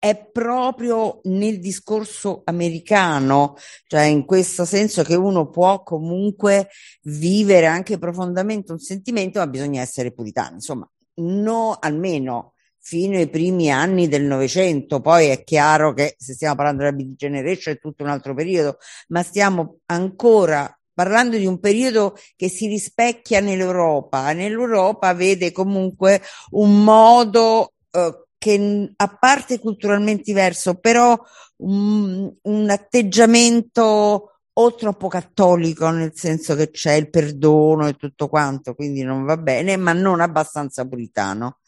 [0.00, 3.56] è proprio nel discorso americano,
[3.86, 6.68] cioè in questo senso che uno può comunque
[7.02, 10.54] vivere anche profondamente un sentimento, ma bisogna essere puritani.
[10.54, 12.52] Insomma, no, almeno
[12.88, 15.02] fino ai primi anni del Novecento.
[15.02, 18.78] Poi è chiaro che se stiamo parlando della Beat Generation è tutto un altro periodo,
[19.08, 24.32] ma stiamo ancora parlando di un periodo che si rispecchia nell'Europa.
[24.32, 26.22] Nell'Europa vede comunque
[26.52, 31.14] un modo eh, che a parte culturalmente diverso, però
[31.58, 38.74] un, un atteggiamento o troppo cattolico, nel senso che c'è il perdono e tutto quanto,
[38.74, 41.58] quindi non va bene, ma non abbastanza puritano.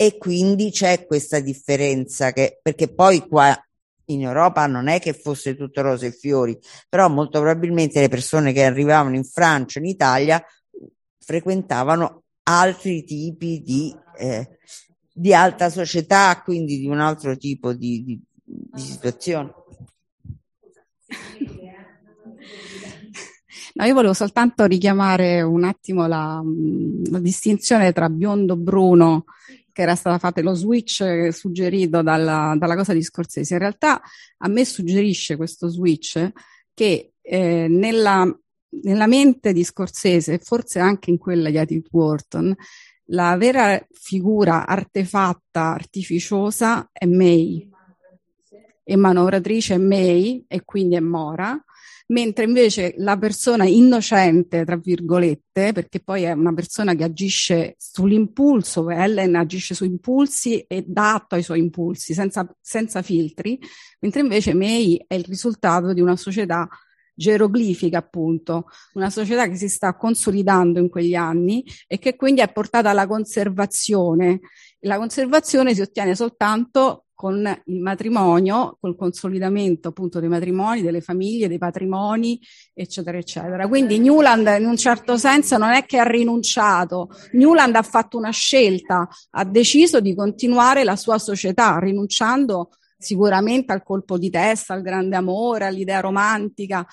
[0.00, 3.52] E quindi c'è questa differenza che, perché poi qua
[4.04, 6.56] in Europa non è che fosse tutto rose e fiori,
[6.88, 10.40] però molto probabilmente le persone che arrivavano in Francia, in Italia,
[11.18, 14.58] frequentavano altri tipi di, eh,
[15.12, 19.52] di alta società, quindi di un altro tipo di, di, di situazione.
[23.74, 26.40] No, io volevo soltanto richiamare un attimo la,
[27.10, 29.24] la distinzione tra biondo bruno
[29.78, 33.54] che era stata fatta lo switch suggerito dalla, dalla cosa di Scorsese.
[33.54, 34.02] In realtà
[34.38, 36.32] a me suggerisce questo switch
[36.74, 38.28] che eh, nella,
[38.82, 42.52] nella mente di Scorsese forse anche in quella di Edith Wharton
[43.10, 47.70] la vera figura artefatta, artificiosa è May
[48.82, 51.56] e manovratrice è May e quindi è Mora
[52.08, 58.88] mentre invece la persona innocente, tra virgolette, perché poi è una persona che agisce sull'impulso,
[58.90, 63.58] Ellen agisce su impulsi e dà atto ai suoi impulsi senza, senza filtri,
[64.00, 66.68] mentre invece May è il risultato di una società
[67.18, 72.52] geroglifica, appunto, una società che si sta consolidando in quegli anni e che quindi è
[72.52, 74.40] portata alla conservazione.
[74.80, 81.48] La conservazione si ottiene soltanto con il matrimonio, col consolidamento appunto dei matrimoni, delle famiglie,
[81.48, 82.40] dei patrimoni,
[82.72, 83.66] eccetera, eccetera.
[83.66, 88.30] Quindi Newland in un certo senso non è che ha rinunciato, Newland ha fatto una
[88.30, 94.82] scelta, ha deciso di continuare la sua società, rinunciando sicuramente al colpo di testa, al
[94.82, 96.86] grande amore, all'idea romantica.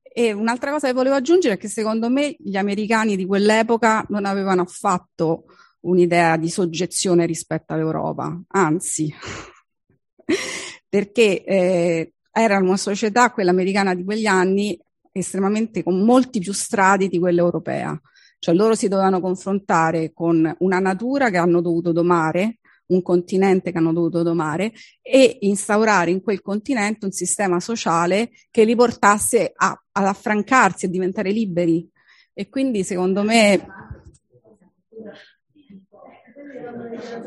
[0.00, 4.26] E un'altra cosa che volevo aggiungere è che secondo me gli americani di quell'epoca non
[4.26, 5.46] avevano affatto
[5.82, 9.12] un'idea di soggezione rispetto all'Europa, anzi,
[10.88, 14.78] perché eh, era una società, quella americana di quegli anni,
[15.12, 17.98] estremamente con molti più strati di quella europea.
[18.38, 23.78] Cioè loro si dovevano confrontare con una natura che hanno dovuto domare, un continente che
[23.78, 29.80] hanno dovuto domare e instaurare in quel continente un sistema sociale che li portasse a,
[29.92, 31.88] ad affrancarsi, a diventare liberi.
[32.34, 33.64] E quindi secondo me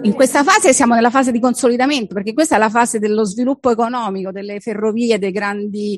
[0.02, 3.72] in questa fase siamo nella fase di consolidamento, perché questa è la fase dello sviluppo
[3.72, 5.98] economico, delle ferrovie, dei grandi,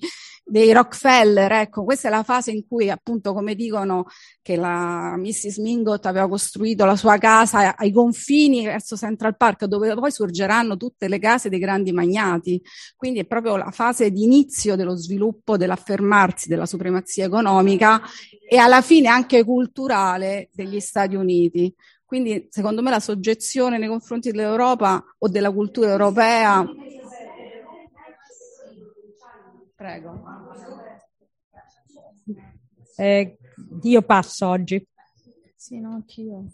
[0.49, 4.05] dei Rockefeller, ecco, questa è la fase in cui appunto, come dicono,
[4.41, 5.57] che la Mrs.
[5.57, 11.09] Mingot aveva costruito la sua casa ai confini verso Central Park, dove poi sorgeranno tutte
[11.09, 12.61] le case dei grandi magnati.
[12.95, 18.01] Quindi è proprio la fase di inizio dello sviluppo, dell'affermarsi della supremazia economica
[18.49, 21.73] e alla fine anche culturale degli Stati Uniti.
[22.07, 26.65] Quindi, secondo me, la soggezione nei confronti dell'Europa o della cultura europea.
[29.75, 30.23] Prego.
[32.95, 33.37] Eh,
[33.83, 34.87] io passo oggi.
[35.53, 36.45] Sì, no, anch'io.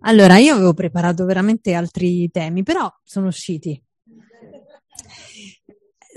[0.00, 3.82] Allora, io avevo preparato veramente altri temi, però sono usciti.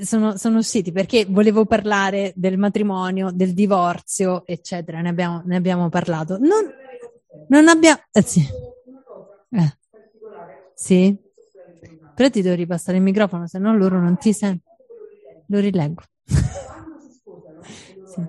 [0.04, 5.00] Sono, sono, usciti perché volevo parlare del matrimonio, del divorzio, eccetera.
[5.00, 6.38] Ne abbiamo, ne abbiamo parlato.
[6.38, 6.70] Non,
[7.48, 8.02] non abbiamo...
[8.12, 8.42] Eh, sì.
[9.52, 9.72] Eh.
[10.74, 11.18] sì.
[12.14, 14.62] Però ti devo ripassare il microfono, se no loro non ti sentono.
[15.48, 16.04] Lo rileggo.
[18.04, 18.28] sì.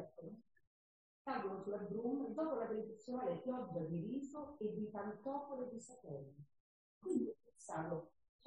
[7.00, 7.80] Quindi cioè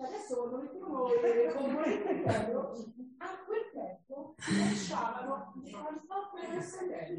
[0.02, 2.72] adesso quando mettiamo le componenti interno,
[3.18, 5.76] a quel tempo lasciavano di.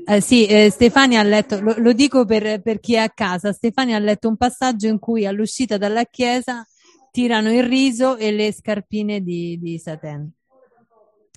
[0.06, 3.52] Eh, sì, eh, Stefania ha letto, lo, lo dico per, per, chi è a casa,
[3.52, 6.66] Stefania ha letto un passaggio in cui all'uscita dalla chiesa
[7.10, 10.30] tirano il riso e le scarpine di, di Satan.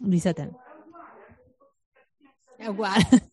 [0.02, 0.52] Di Satan.
[2.58, 3.32] È uguale.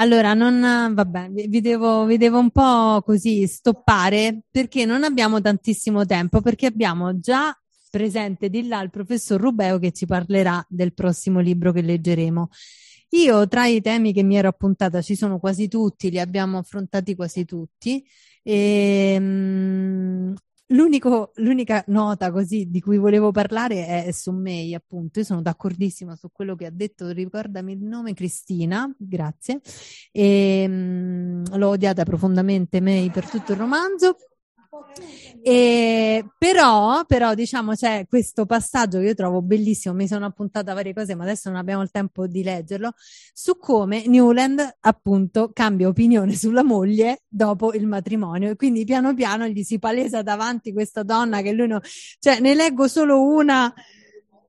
[0.00, 6.06] Allora, non, vabbè, vi devo, vi devo un po' così stoppare perché non abbiamo tantissimo
[6.06, 7.52] tempo, perché abbiamo già
[7.90, 12.48] presente di là il professor Rubeo che ci parlerà del prossimo libro che leggeremo.
[13.10, 17.16] Io tra i temi che mi ero appuntata ci sono quasi tutti, li abbiamo affrontati
[17.16, 18.04] quasi tutti.
[18.44, 20.34] E, um,
[20.72, 25.18] L'unico, l'unica nota così di cui volevo parlare è, su May, appunto.
[25.20, 29.60] Io sono d'accordissimo su quello che ha detto, ricordami il nome, Cristina, grazie.
[30.12, 34.16] E, mh, l'ho odiata profondamente May per tutto il romanzo.
[35.42, 39.94] E, però, però, diciamo, c'è questo passaggio che io trovo bellissimo.
[39.94, 42.92] Mi sono appuntata varie cose, ma adesso non abbiamo il tempo di leggerlo.
[43.32, 48.50] Su come Newland, appunto, cambia opinione sulla moglie dopo il matrimonio.
[48.50, 51.80] E quindi piano piano gli si palesa davanti questa donna che lui non.
[52.18, 53.72] Cioè, ne leggo solo una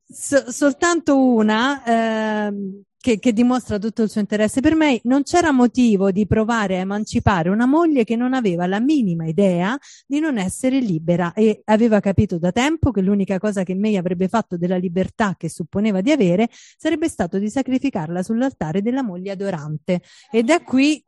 [0.09, 4.99] so- soltanto una ehm, che, che dimostra tutto il suo interesse per me.
[5.03, 9.77] Non c'era motivo di provare a emancipare una moglie che non aveva la minima idea
[10.05, 14.27] di non essere libera e aveva capito da tempo che l'unica cosa che May avrebbe
[14.27, 20.01] fatto della libertà che supponeva di avere sarebbe stato di sacrificarla sull'altare della moglie adorante.
[20.29, 21.03] E da qui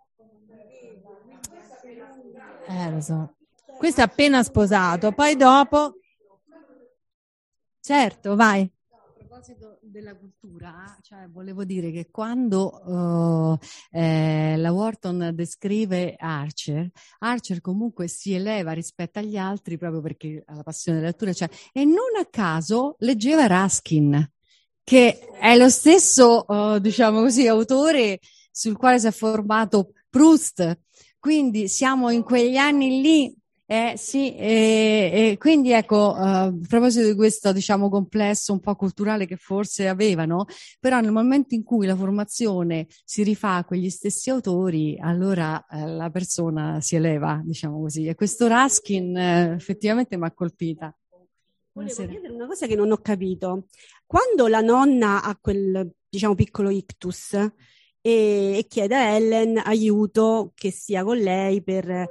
[2.67, 3.35] eh, lo so.
[3.77, 5.95] Questo è appena sposato, poi dopo...
[7.81, 8.71] Certo, vai.
[9.41, 13.57] Proposito della cultura, cioè volevo dire che quando uh,
[13.89, 16.87] eh, la Wharton descrive Archer,
[17.17, 21.49] Archer comunque si eleva rispetto agli altri proprio perché ha la passione della lettura, cioè,
[21.73, 24.31] e non a caso leggeva Raskin,
[24.83, 28.19] che è lo stesso, uh, diciamo così, autore
[28.51, 30.81] sul quale si è formato Proust.
[31.17, 33.40] Quindi siamo in quegli anni lì
[33.71, 38.75] eh, sì, e, e quindi ecco, uh, a proposito di questo, diciamo, complesso un po'
[38.75, 40.45] culturale che forse avevano,
[40.77, 45.85] però nel momento in cui la formazione si rifà a quegli stessi autori, allora uh,
[45.85, 48.07] la persona si eleva, diciamo così.
[48.07, 50.93] E questo Raskin uh, effettivamente mi ha colpita.
[51.71, 53.67] Volevo chiedere una cosa che non ho capito.
[54.05, 57.35] Quando la nonna ha quel, diciamo, piccolo ictus
[58.01, 62.09] e, e chiede a Ellen aiuto che sia con lei per...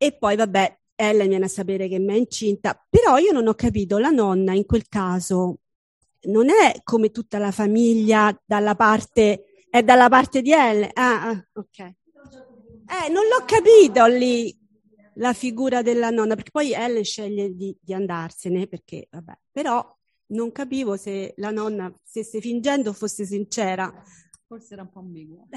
[0.00, 3.98] E poi, vabbè, Ellen viene a sapere che è incinta, però io non ho capito,
[3.98, 5.60] la nonna in quel caso
[6.22, 10.90] non è come tutta la famiglia dalla parte, è dalla parte di Ellen.
[10.94, 11.78] Ah, ah ok.
[11.78, 11.94] Eh,
[13.10, 14.52] non l'ho capito lì
[15.14, 19.96] la figura della nonna, perché poi Ellen sceglie di, di andarsene, perché, vabbè, però
[20.30, 24.02] non capivo se la nonna stesse fingendo o fosse sincera.
[24.46, 25.44] Forse era un po' ambigua.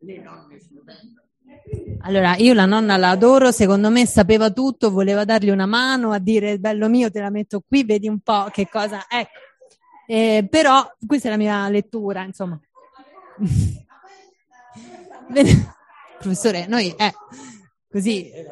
[0.00, 0.58] Le nonne
[2.10, 6.18] allora, io la nonna la adoro, secondo me sapeva tutto, voleva dargli una mano a
[6.18, 9.06] dire bello mio, te la metto qui, vedi un po' che cosa.
[9.08, 9.38] Ecco.
[10.08, 12.60] Eh, però questa è la mia lettura, insomma.
[16.18, 17.14] Professore, noi eh,
[17.88, 18.28] così.
[18.28, 18.44] Eh,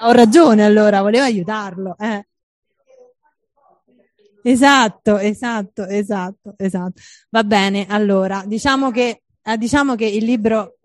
[0.00, 1.96] ho ragione allora, volevo aiutarlo.
[1.98, 2.26] Eh.
[4.42, 7.00] Esatto, esatto, esatto, esatto.
[7.30, 10.78] Va bene, allora, diciamo che Ah, diciamo che il libro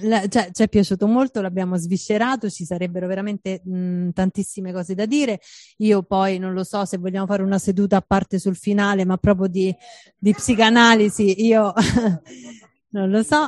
[0.00, 5.06] la, cioè, ci è piaciuto molto, l'abbiamo sviscerato, ci sarebbero veramente mh, tantissime cose da
[5.06, 5.40] dire.
[5.78, 9.16] Io poi non lo so se vogliamo fare una seduta a parte sul finale, ma
[9.16, 9.74] proprio di,
[10.18, 11.72] di psicanalisi, io
[12.90, 13.46] non lo so.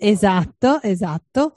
[0.00, 1.54] Esatto, esatto.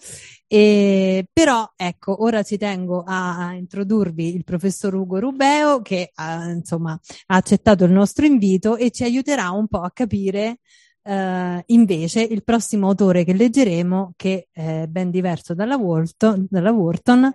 [0.47, 6.49] E, però ecco, ora ci tengo a, a, introdurvi il professor Ugo Rubeo che ha,
[6.49, 10.57] insomma, ha accettato il nostro invito e ci aiuterà un po' a capire
[11.03, 17.33] Uh, invece il prossimo autore che leggeremo, che è ben diverso dalla Wharton, dalla Wharton,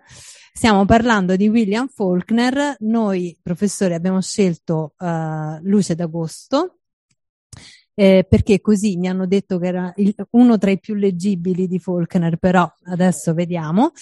[0.52, 2.76] stiamo parlando di William Faulkner.
[2.80, 6.78] Noi, professori, abbiamo scelto uh, Luce d'agosto,
[7.94, 11.78] eh, perché così mi hanno detto che era il, uno tra i più leggibili di
[11.78, 13.92] Faulkner, però adesso vediamo.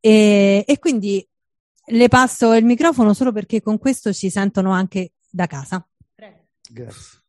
[0.00, 1.26] E, e quindi
[1.86, 5.86] le passo il microfono solo perché con questo ci sentono anche da casa.
[6.14, 6.46] Prego.
[6.68, 7.23] Grazie.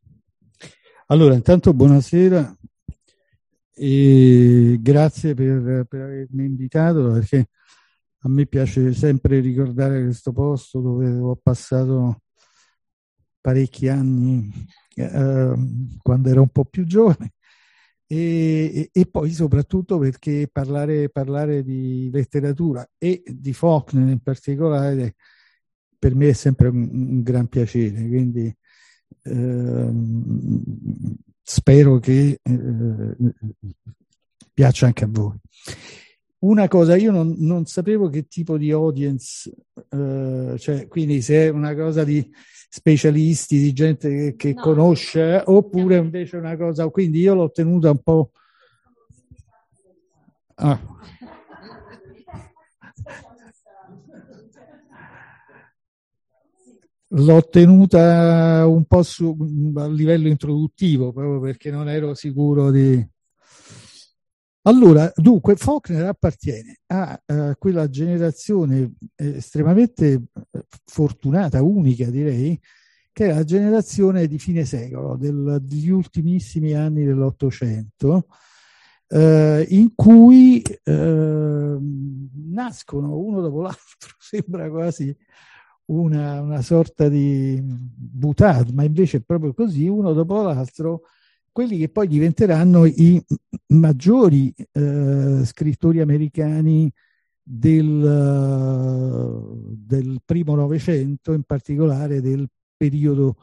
[1.10, 2.58] Allora, intanto buonasera
[3.76, 7.50] e grazie per, per, avermi invitato perché
[8.22, 12.22] a me piace sempre ricordare questo posto dove ho passato
[13.40, 14.52] parecchi anni
[14.96, 15.54] eh,
[16.02, 17.34] quando ero un po' più giovane.
[18.08, 25.16] E, e, poi soprattutto perché parlare, parlare, di letteratura e di Faulkner in particolare
[26.00, 28.56] per me è sempre un, un gran piacere quindi
[29.24, 30.64] Ehm,
[31.42, 33.16] spero che eh,
[34.54, 35.38] piaccia anche a voi.
[36.40, 39.52] Una cosa, io non, non sapevo che tipo di audience,
[39.90, 42.30] eh, cioè, quindi se è una cosa di
[42.70, 44.62] specialisti, di gente che, che no.
[44.62, 48.32] conosce, oppure invece una cosa, quindi io l'ho tenuta un po'...
[50.56, 50.80] Ah.
[57.16, 59.36] L'ho tenuta un po' su,
[59.76, 63.06] a livello introduttivo, proprio perché non ero sicuro di...
[64.68, 72.60] Allora, dunque, Faulkner appartiene a, a quella generazione estremamente eh, fortunata, unica direi,
[73.14, 78.26] che è la generazione di fine secolo, del, degli ultimissimi anni dell'Ottocento,
[79.08, 81.78] eh, in cui eh,
[82.48, 85.16] nascono uno dopo l'altro, sembra quasi
[85.88, 91.02] una, una sorta di butad, ma invece è proprio così, uno dopo l'altro,
[91.52, 93.24] quelli che poi diventeranno i
[93.68, 96.92] maggiori eh, scrittori americani
[97.42, 98.02] del,
[99.78, 103.38] del primo Novecento, in particolare del periodo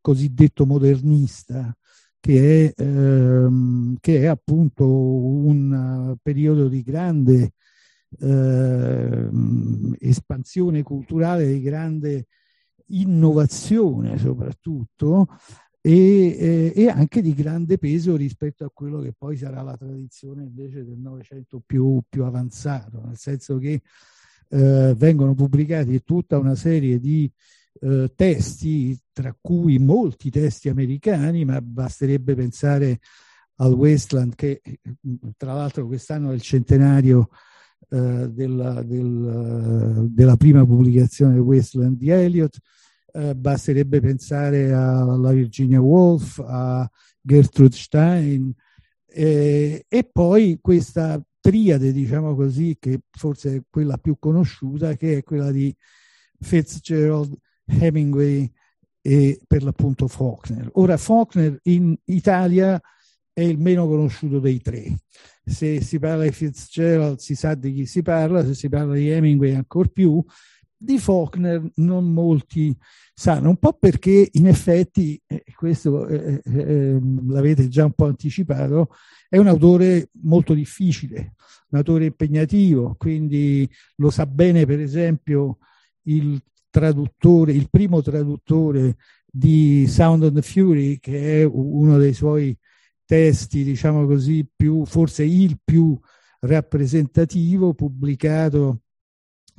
[0.00, 1.76] cosiddetto modernista,
[2.20, 7.52] che è, ehm, che è appunto un periodo di grande
[8.18, 9.28] eh,
[10.00, 12.26] espansione culturale, di grande
[12.92, 15.28] innovazione soprattutto
[15.80, 20.84] e, e, anche di grande peso rispetto a quello che poi sarà la tradizione invece
[20.84, 23.80] del Novecento più, più avanzato, nel senso che
[24.50, 27.30] eh, vengono pubblicati tutta una serie di
[27.80, 32.98] eh, testi, tra cui molti testi americani, ma basterebbe pensare
[33.56, 34.60] al Westland che
[35.36, 37.30] tra l'altro quest'anno è il centenario
[37.88, 42.58] eh, della, del, della, prima pubblicazione del Westland di Eliot,
[43.12, 46.88] eh, basterebbe pensare alla Virginia Woolf, a
[47.20, 48.54] Gertrude Stein
[49.06, 55.22] eh, e poi questa triade, diciamo così, che forse è quella più conosciuta, che è
[55.22, 55.74] quella di
[56.38, 58.50] Fitzgerald, Hemingway
[59.00, 60.68] e per l'appunto Faulkner.
[60.74, 62.80] Ora Faulkner in Italia
[63.32, 64.98] è il meno conosciuto dei tre.
[65.44, 69.08] Se si parla di Fitzgerald si sa di chi si parla, se si parla di
[69.08, 70.24] Hemingway ancora più,
[70.82, 72.74] di Faulkner non molti
[73.12, 78.06] sanno, un po' perché in effetti, eh, questo eh, eh, ehm, l'avete già un po'
[78.06, 78.88] anticipato,
[79.28, 81.34] è un autore molto difficile,
[81.68, 85.58] un autore impegnativo, quindi lo sa bene per esempio
[86.04, 92.56] il traduttore, il primo traduttore di Sound the Fury, che è uno dei suoi
[93.10, 95.98] testi, diciamo così, più, forse il più
[96.42, 98.82] rappresentativo, pubblicato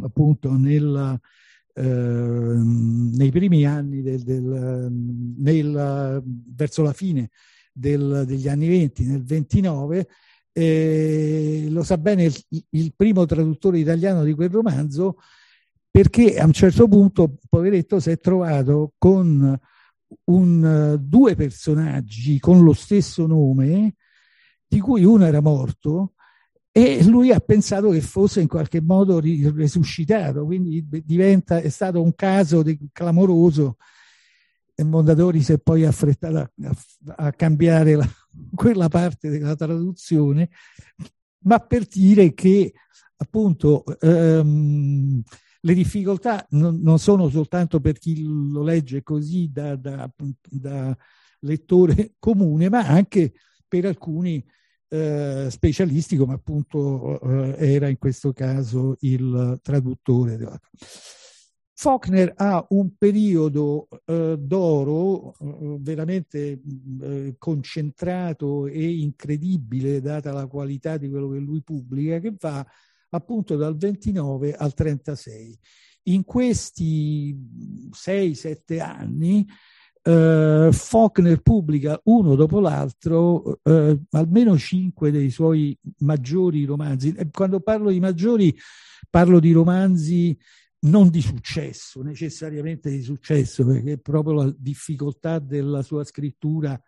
[0.02, 1.20] appunto nella,
[1.74, 4.90] eh, nei primi anni del, del,
[5.38, 6.24] nel,
[6.56, 7.30] verso la fine
[7.74, 10.08] del, degli anni 20, nel 29,
[10.54, 15.18] eh, lo sa bene il, il, primo traduttore italiano di quel romanzo,
[15.92, 19.60] perché a un certo punto, poveretto, si è trovato con
[20.26, 23.96] un, due personaggi con lo stesso nome,
[24.68, 26.14] di cui uno era morto
[26.72, 32.16] e lui ha pensato che fosse in qualche modo risuscitato, quindi diventa, è stato un
[32.16, 33.76] caso di, clamoroso
[34.74, 38.08] e Mondadori si è poi affrettato a, a, a cambiare la,
[38.56, 40.50] quella parte della traduzione,
[41.44, 42.74] ma per dire che
[43.18, 45.22] appunto ehm,
[45.62, 50.12] le difficoltà non, non, sono soltanto per chi lo legge così da, da,
[50.50, 50.98] da
[51.40, 53.34] lettore comune, ma anche
[53.68, 54.44] per alcuni
[54.88, 60.60] eh, specialisti come appunto eh, era in questo caso il traduttore.
[61.74, 66.62] Faulkner ha un periodo eh, d'oro eh, veramente
[67.02, 72.64] eh, concentrato e incredibile data la qualità di quello che lui pubblica che va
[73.12, 75.58] appunto dal 29 al 36.
[76.04, 77.38] In questi
[77.92, 79.48] 6-7 anni
[80.04, 87.16] eh, Faulkner pubblica uno dopo l'altro eh, almeno cinque dei suoi maggiori romanzi.
[87.32, 88.56] Quando parlo di maggiori
[89.10, 90.38] parlo di romanzi
[90.84, 96.82] non di successo, necessariamente di successo, perché proprio la difficoltà della sua scrittura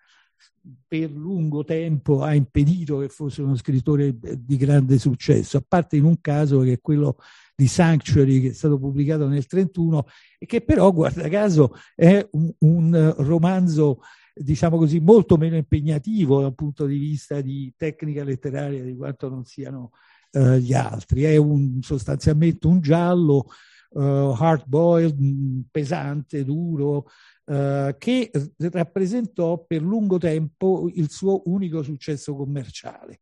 [0.88, 6.06] per lungo tempo ha impedito che fosse uno scrittore di grande successo, a parte in
[6.06, 7.18] un caso che è quello
[7.56, 10.06] di Sanctuary che è stato pubblicato nel 1931
[10.40, 14.00] e che però, guarda caso, è un, un romanzo
[14.34, 19.46] diciamo così, molto meno impegnativo dal punto di vista di tecnica letteraria di quanto non
[19.46, 19.92] siano
[20.32, 21.24] uh, gli altri.
[21.24, 23.48] È un, sostanzialmente un giallo
[23.94, 27.08] uh, hard boiled, mm, pesante, duro,
[27.46, 33.20] uh, che rappresentò per lungo tempo il suo unico successo commerciale.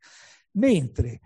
[0.53, 1.19] Mentre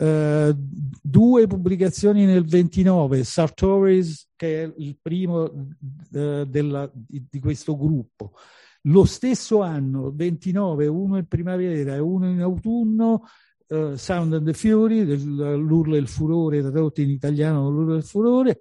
[0.00, 7.76] Uh, due pubblicazioni nel 29, Sartoris, che è il primo uh, della, di, di, questo
[7.76, 8.34] gruppo.
[8.82, 13.24] Lo stesso anno, 29, uno in primavera e uno in autunno,
[13.68, 18.04] uh, Sound and the Fury, l'urlo e il furore, tradotto in italiano l'urlo e il
[18.04, 18.58] furore.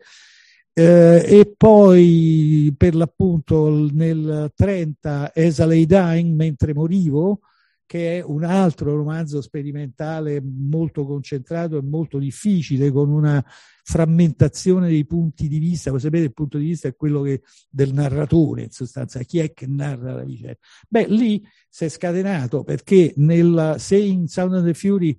[0.73, 7.39] e poi per l'appunto nel 30 As I Lay Dying, mentre morivo,
[7.87, 13.43] che è un altro romanzo sperimentale molto concentrato e molto difficile, con una
[13.83, 15.89] frammentazione dei punti di vista.
[15.89, 19.53] Voi sapete, il punto di vista è quello che, del narratore, in sostanza, chi è
[19.53, 20.57] che narra la vicenda.
[20.89, 25.17] Beh, lì si è scatenato perché nel, se in Sound of the Fury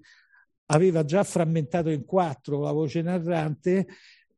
[0.67, 3.87] aveva già frammentato in quattro la voce narrante,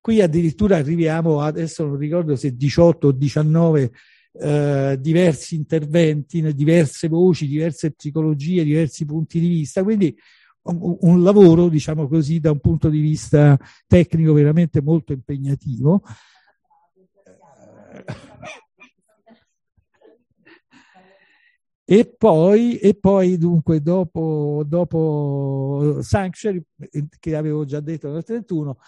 [0.01, 3.93] qui addirittura arriviamo, adesso non ricordo se 18 o 19
[4.33, 9.83] eh, diversi interventi, diverse voci, diverse psicologie, diversi punti di vista.
[9.83, 10.17] Quindi
[10.63, 16.03] un, un, lavoro, diciamo così, da un punto di vista tecnico veramente molto impegnativo.
[21.85, 26.63] E poi, e poi dunque, dopo, dopo Sanctuary,
[27.19, 28.79] che avevo già detto nel 31,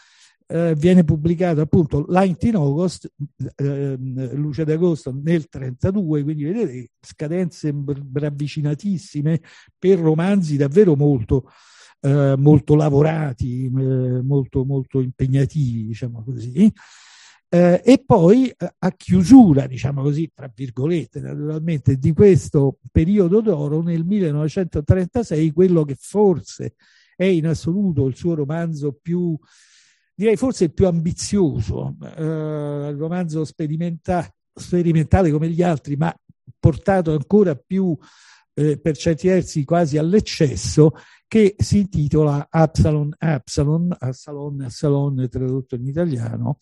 [0.46, 3.10] eh, viene pubblicato appunto Light in August,
[3.56, 7.74] eh, Luce d'agosto nel 32, quindi vedete scadenze
[8.12, 9.40] ravvicinatissime
[9.78, 11.50] per romanzi davvero molto,
[12.00, 13.70] eh, molto lavorati, eh,
[14.22, 16.72] molto, molto impegnativi, diciamo così.
[17.54, 23.82] Eh, e poi eh, a chiusura, diciamo così, tra virgolette, naturalmente, di questo periodo d'oro
[23.82, 26.76] nel 1936, quello che forse
[27.14, 29.38] è in assoluto il suo romanzo più
[30.14, 36.12] direi forse il più ambizioso, eh, romanzo sperimenta- sperimentale come gli altri, ma
[36.58, 37.96] portato ancora più
[38.54, 40.92] eh, per certi versi quasi all'eccesso,
[41.26, 46.58] che si intitola Absalon Absalon, Absalon Absalon tradotto in italiano,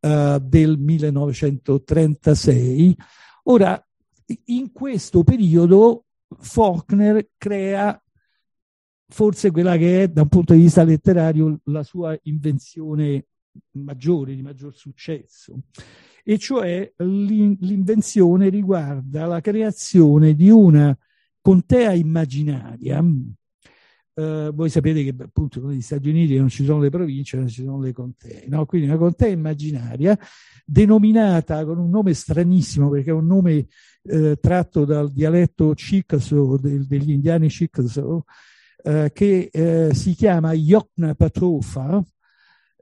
[0.00, 2.96] eh, del 1936.
[3.44, 3.80] Ora,
[4.46, 6.04] in questo periodo
[6.38, 8.00] Faulkner crea
[9.08, 13.26] forse quella che è da un punto di vista letterario la sua invenzione
[13.72, 15.60] maggiore, di maggior successo,
[16.24, 20.96] e cioè l'invenzione riguarda la creazione di una
[21.40, 22.98] contea immaginaria.
[22.98, 27.62] Uh, voi sapete che appunto negli Stati Uniti non ci sono le province, non ci
[27.62, 28.64] sono le contee, no?
[28.64, 30.18] quindi una contea immaginaria
[30.64, 33.66] denominata con un nome stranissimo perché è un nome
[34.02, 38.24] eh, tratto dal dialetto Chickasaw, del, degli indiani Chickasaw,
[38.82, 42.04] eh, che eh, si chiama Yokna Patofa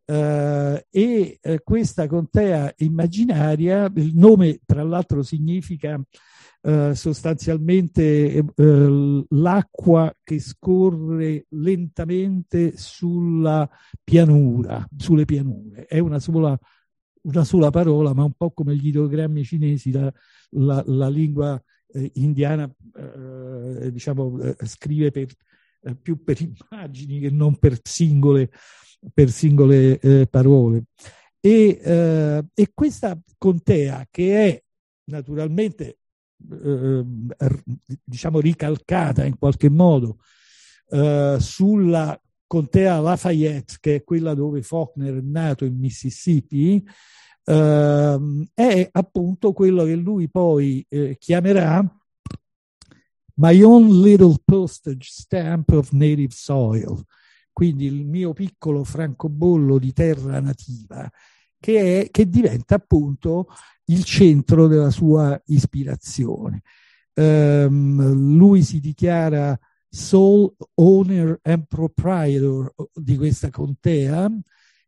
[0.05, 6.01] eh, e eh, questa contea immaginaria, il nome tra l'altro significa
[6.63, 8.45] eh, sostanzialmente
[9.29, 13.69] l'acqua che scorre lentamente sulla
[14.03, 16.59] pianura, sulle pianure, è una sola
[17.25, 20.13] una sola parola, ma un po' come gli ideogrammi cinesi, la,
[20.51, 25.29] la, la lingua eh, indiana eh, diciamo, eh, scrive per
[25.85, 26.39] eh, più per
[26.71, 28.51] immagini che non per singole,
[29.13, 30.85] per singole eh, parole.
[31.41, 34.63] E, eh, e, questa contea che è
[35.11, 35.99] naturalmente
[36.51, 37.05] eh,
[38.03, 40.19] diciamo ricalcata in qualche modo
[40.89, 46.83] eh, sulla contea Lafayette, che è quella dove Faulkner è nato in Mississippi,
[47.45, 50.87] ehm, è appunto quello che lui poi
[51.19, 52.04] chiamerà
[53.37, 57.03] My own little postage stamp of native soil,
[57.53, 61.11] quindi il mio piccolo francobollo di terra nativa,
[61.59, 63.49] che, è, che diventa appunto
[63.87, 66.63] il centro della sua ispirazione.
[67.15, 69.59] Um, lui si dichiara
[69.89, 74.31] sole owner and proprietor di questa contea,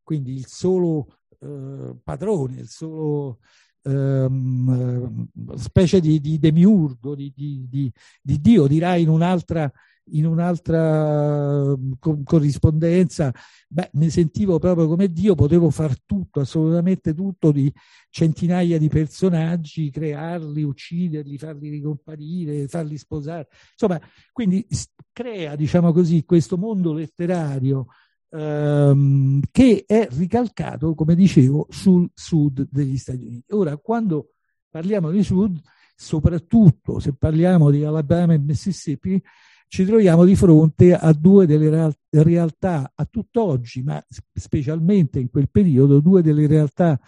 [0.02, 3.38] quindi il solo uh, padrone, il solo
[3.86, 9.70] ehm, specie di, di demiurgo, di, di, di, Dio, dirà in un'altra,
[10.10, 13.32] in un'altra co- corrispondenza,
[13.68, 17.72] beh, mi sentivo proprio come Dio, potevo far tutto, assolutamente tutto di
[18.10, 23.48] centinaia di personaggi, crearli, ucciderli, farli ricomparire, farli sposare.
[23.72, 24.00] Insomma,
[24.32, 24.66] quindi
[25.12, 27.86] crea, diciamo così, questo mondo letterario
[28.30, 33.52] ehm, che è ricalcato, come dicevo, sul sud degli Stati Uniti.
[33.52, 34.32] Ora, quando
[34.70, 35.60] parliamo di sud,
[35.94, 39.22] soprattutto se parliamo di Alabama e Mississippi,
[39.68, 44.02] ci troviamo di fronte a due delle real- realtà a tutt'oggi, ma
[44.32, 46.98] specialmente in quel periodo, due delle realtà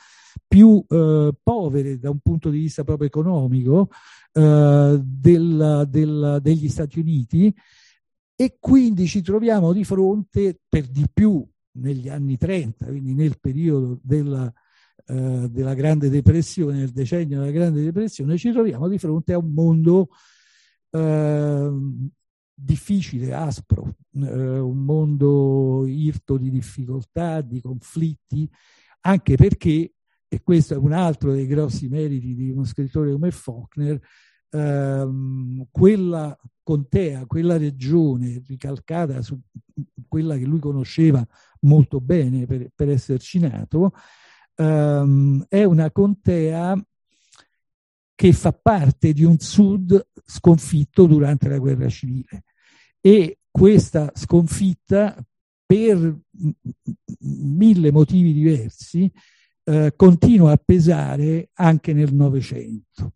[0.47, 3.91] più eh, povere da un punto di vista proprio economico
[4.33, 7.55] eh, del, del, degli Stati Uniti
[8.41, 13.99] e quindi ci troviamo di fronte per di più negli anni 30, quindi nel periodo
[14.01, 14.53] della,
[15.07, 19.53] eh, della Grande Depressione, nel decennio della Grande Depressione, ci troviamo di fronte a un
[19.53, 20.11] mondo
[20.91, 21.71] eh,
[22.55, 28.49] difficile, aspro, eh, un mondo irto di difficoltà, di conflitti,
[29.01, 29.95] anche perché,
[30.29, 34.01] e questo è un altro dei grossi meriti di uno scrittore come Faulkner,
[34.51, 39.39] ehm, quella contea, quella regione ricalcata su
[40.07, 41.27] quella che lui conosceva
[41.61, 43.93] molto bene per, per esserci nato,
[44.55, 46.81] ehm, è una contea
[48.15, 52.45] che fa parte di un sud sconfitto durante la guerra civile
[53.01, 55.17] e questa sconfitta
[55.65, 56.19] per
[57.21, 59.11] mille motivi diversi
[59.65, 63.13] eh, continua a pesare anche nel Novecento.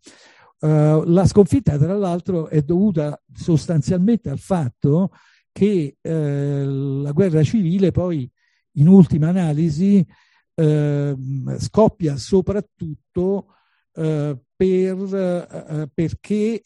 [0.63, 5.11] Uh, la sconfitta, tra l'altro, è dovuta sostanzialmente al fatto
[5.53, 8.29] che eh, la guerra civile poi
[8.77, 10.05] in ultima analisi
[10.55, 11.15] eh,
[11.59, 13.53] scoppia soprattutto
[13.93, 16.65] eh, per, eh, perché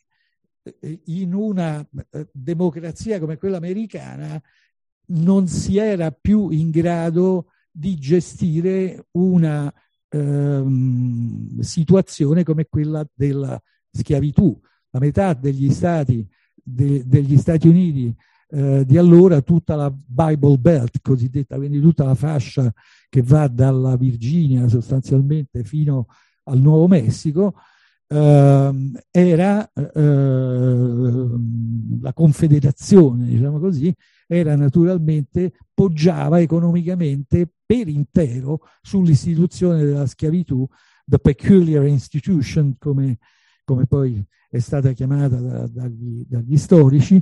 [0.63, 4.41] eh, in una eh, democrazia come quella americana
[5.07, 9.71] non si era più in grado di gestire una
[10.09, 13.61] ehm, situazione come quella della
[13.97, 14.57] schiavitù.
[14.91, 18.15] La metà degli stati, de, degli Stati Uniti
[18.49, 22.73] eh, di allora, tutta la Bible Belt cosiddetta, quindi tutta la fascia
[23.09, 26.07] che va dalla Virginia sostanzialmente fino
[26.43, 27.55] al Nuovo Messico,
[28.09, 31.39] Uh, era uh,
[31.99, 33.93] la confederazione, diciamo così,
[34.27, 40.65] era naturalmente, poggiava economicamente per intero sull'istituzione della schiavitù,
[41.05, 43.17] the peculiar institution, come,
[43.67, 47.15] come poi è stata chiamata da, dagli, dagli, storici,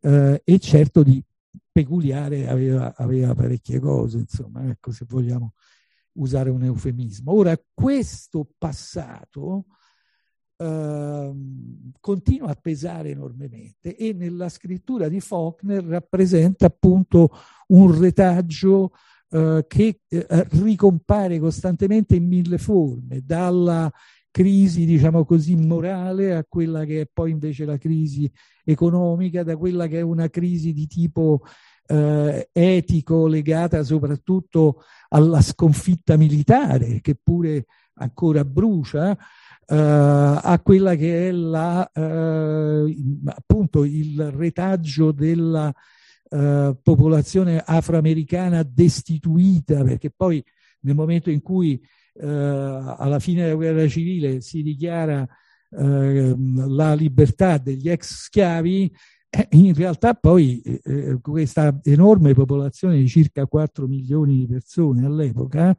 [0.00, 1.22] uh, e certo di
[1.70, 5.52] peculiare aveva, aveva parecchie cose, insomma, ecco se vogliamo
[6.12, 7.32] usare un eufemismo.
[7.34, 9.66] Ora, questo passato
[10.56, 11.32] eh,
[12.00, 17.30] continua a pesare enormemente e nella scrittura di Faulkner rappresenta appunto
[17.68, 18.92] un retaggio
[19.28, 23.92] eh, che eh, ricompare costantemente in mille forme, dalla
[24.30, 28.30] crisi, diciamo così, morale a quella che è poi invece la crisi
[28.64, 31.42] economica, da quella che è una crisi di tipo
[31.86, 41.28] eh, etico legata soprattutto alla sconfitta militare, che pure ancora brucia, eh, a quella che
[41.28, 45.72] è la, eh, appunto il retaggio della
[46.30, 50.42] eh, popolazione afroamericana destituita, perché poi
[50.82, 51.80] nel momento in cui
[52.14, 55.26] eh, alla fine della guerra civile si dichiara
[55.70, 58.92] eh, la libertà degli ex schiavi,
[59.28, 60.60] eh, in realtà poi
[61.22, 65.76] questa enorme popolazione di circa 4 milioni di persone all'epoca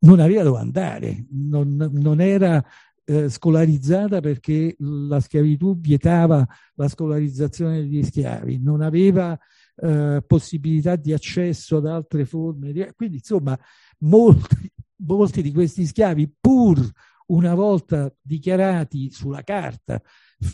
[0.00, 2.62] non aveva dove andare, non, non era
[3.04, 9.38] eh, scolarizzata perché la schiavitù vietava la scolarizzazione degli schiavi, non aveva
[9.76, 12.72] eh, possibilità di accesso ad altre forme.
[12.72, 12.86] Di...
[12.94, 13.58] Quindi, insomma,
[14.00, 14.72] molti,
[15.06, 16.90] molti di questi schiavi, pur
[17.26, 20.00] una volta dichiarati sulla carta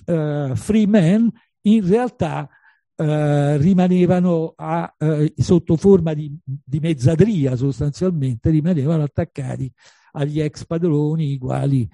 [0.07, 1.31] uh, free men,
[1.63, 2.49] in realtà
[2.97, 9.71] uh, rimanevano a, uh, sotto forma di, di, mezzadria sostanzialmente, rimanevano attaccati
[10.13, 11.89] agli ex padroni, i quali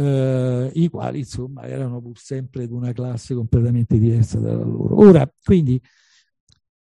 [0.00, 4.96] i quali insomma erano pur sempre di una classe completamente diversa dalla loro.
[4.96, 5.82] Ora, quindi,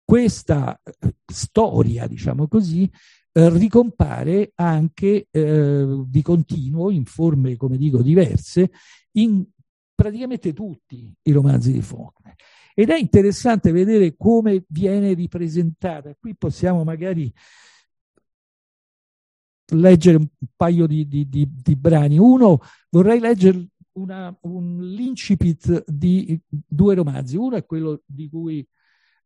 [0.04, 0.78] questa
[1.26, 2.90] storia, diciamo così,
[3.38, 8.72] eh, ricompare anche eh, di continuo in forme, come dico, diverse
[9.12, 9.44] in
[9.94, 12.34] praticamente tutti i romanzi di Faulkner.
[12.74, 16.16] Ed è interessante vedere come viene ripresentata.
[16.18, 17.32] Qui possiamo magari
[19.70, 22.18] leggere un paio di, di, di, di brani.
[22.18, 22.60] Uno,
[22.90, 27.36] vorrei leggere una, un, l'incipit di due romanzi.
[27.36, 28.66] Uno è quello di cui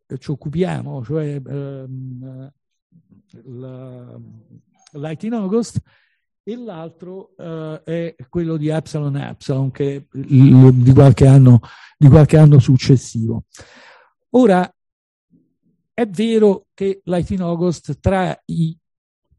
[0.06, 2.52] eh, ci occupiamo, cioè ehm,
[3.44, 4.18] la,
[4.92, 5.80] Light in August,
[6.42, 11.60] e l'altro eh, è quello di Absalon Absalon, che di qualche anno,
[11.96, 13.44] di qualche anno successivo.
[14.30, 14.70] Ora,
[15.94, 18.76] è vero che Light in August tra i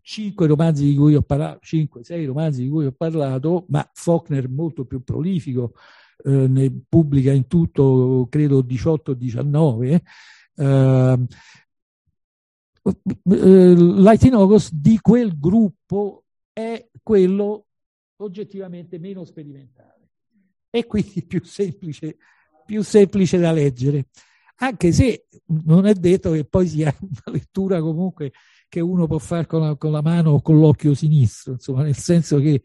[0.03, 4.49] cinque romanzi di cui ho parlato, cinque, sei romanzi di cui ho parlato, ma Faulkner
[4.49, 5.73] molto più prolifico,
[6.23, 10.01] eh, ne pubblica in tutto credo 18-19.
[10.55, 11.17] Eh,
[12.83, 17.67] eh, August di quel gruppo è quello
[18.17, 20.09] oggettivamente meno sperimentale.
[20.69, 22.17] E quindi più semplice,
[22.65, 24.07] più semplice da leggere.
[24.55, 25.27] Anche se
[25.65, 28.31] non è detto che poi sia una lettura comunque
[28.69, 31.95] che uno può fare con la, con la mano o con l'occhio sinistro, insomma, nel
[31.95, 32.63] senso che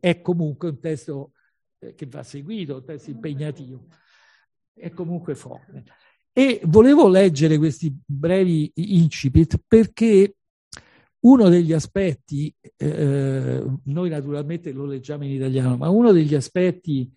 [0.00, 1.32] è comunque un testo
[1.78, 3.86] eh, che va seguito, un testo impegnativo,
[4.74, 5.84] è comunque forte.
[6.32, 10.36] E volevo leggere questi brevi incipit perché
[11.20, 17.12] uno degli aspetti, eh, noi naturalmente lo leggiamo in italiano, ma uno degli aspetti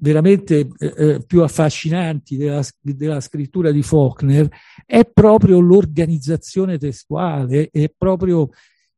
[0.00, 4.48] veramente eh, eh, più affascinanti della, della, scrittura di Faulkner
[4.84, 8.48] è proprio l'organizzazione testuale, è proprio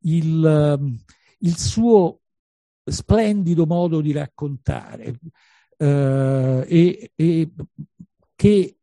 [0.04, 0.96] il, ehm,
[1.38, 2.20] il suo
[2.84, 5.18] splendido modo di raccontare
[5.76, 7.50] eh, e, e
[8.34, 8.76] che,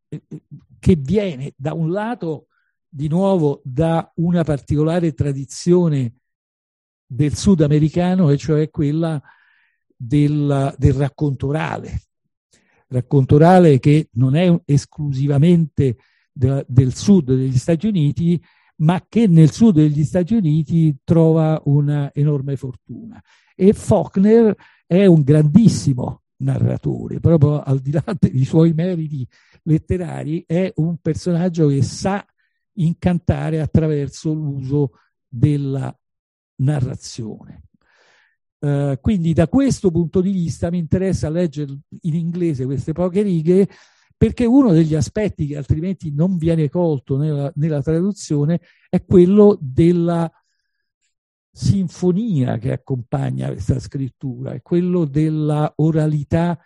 [0.79, 2.47] che viene da un lato
[2.87, 6.13] di nuovo da una particolare tradizione
[7.05, 9.21] del sudamericano, e cioè quella
[9.95, 12.01] del, del racconto orale.
[12.87, 15.97] Racconto orale che non è esclusivamente
[16.31, 18.41] de, del sud degli Stati Uniti,
[18.77, 23.21] ma che nel sud degli Stati Uniti trova una enorme fortuna.
[23.55, 24.55] E Faulkner
[24.85, 29.27] è un grandissimo narratore, proprio al di là dei suoi meriti
[29.63, 32.25] letterari, è un personaggio che sa
[32.73, 34.91] incantare attraverso l'uso
[35.27, 35.95] della
[36.57, 37.63] narrazione.
[38.59, 43.69] Uh, quindi da questo punto di vista mi interessa leggere in inglese queste poche righe
[44.17, 48.59] perché uno degli aspetti che altrimenti non viene colto nella, nella traduzione
[48.89, 50.31] è quello della
[51.57, 56.59] sinfonia che accompagna questa scrittura, è quello della oralità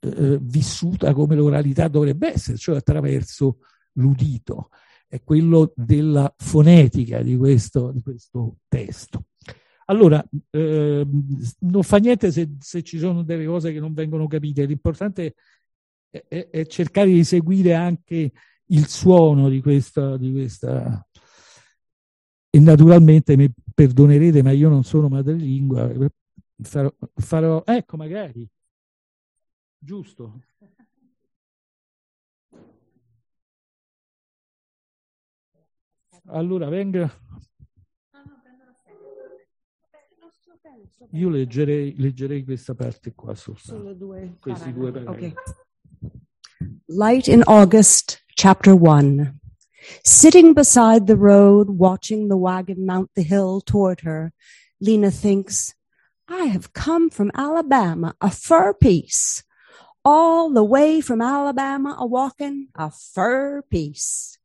[0.00, 3.58] eh, vissuta come l'oralità dovrebbe essere, cioè attraverso
[3.92, 4.70] l'udito,
[5.06, 9.26] è quello della fonetica di questo, di questo testo.
[9.86, 11.06] Allora, eh,
[11.58, 15.34] non fa niente se, se, ci sono delle cose che non vengono capite, l'importante
[16.08, 18.32] è, è, è cercare di seguire anche
[18.64, 21.06] il suono di questa, di questa,
[22.54, 25.90] e naturalmente mi perdonerete, ma io non sono madrelingua,
[26.60, 28.46] farò, farò ecco magari,
[29.78, 30.42] giusto.
[36.26, 37.10] Allora venga.
[41.12, 43.94] Io leggerei, leggerei questa parte qua soltanto.
[43.94, 45.24] Due Questi due paragrafi.
[45.24, 45.34] Okay.
[46.86, 49.40] Light in August, chapter 1.
[50.04, 54.32] Sitting beside the road, watching the wagon mount the hill toward her,
[54.80, 55.74] Lena thinks,
[56.28, 59.44] I have come from Alabama, a fur piece.
[60.04, 64.38] All the way from Alabama a walking, a fur piece.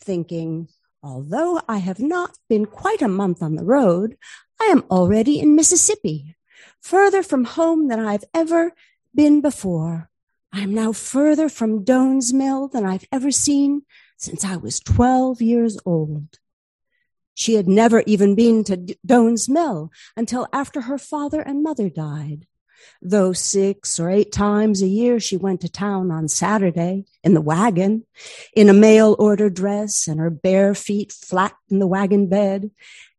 [0.00, 0.68] Thinking,
[1.02, 4.16] although I have not been quite a month on the road,
[4.60, 6.36] I am already in Mississippi,
[6.80, 8.72] further from home than I've ever
[9.14, 10.10] been before.
[10.52, 13.82] I am now further from Doan's Mill than I've ever seen
[14.24, 16.38] since I was 12 years old.
[17.34, 22.46] She had never even been to Doan's Mill until after her father and mother died.
[23.02, 27.40] Though six or eight times a year she went to town on Saturday in the
[27.40, 28.04] wagon,
[28.54, 32.70] in a mail order dress and her bare feet flat in the wagon bed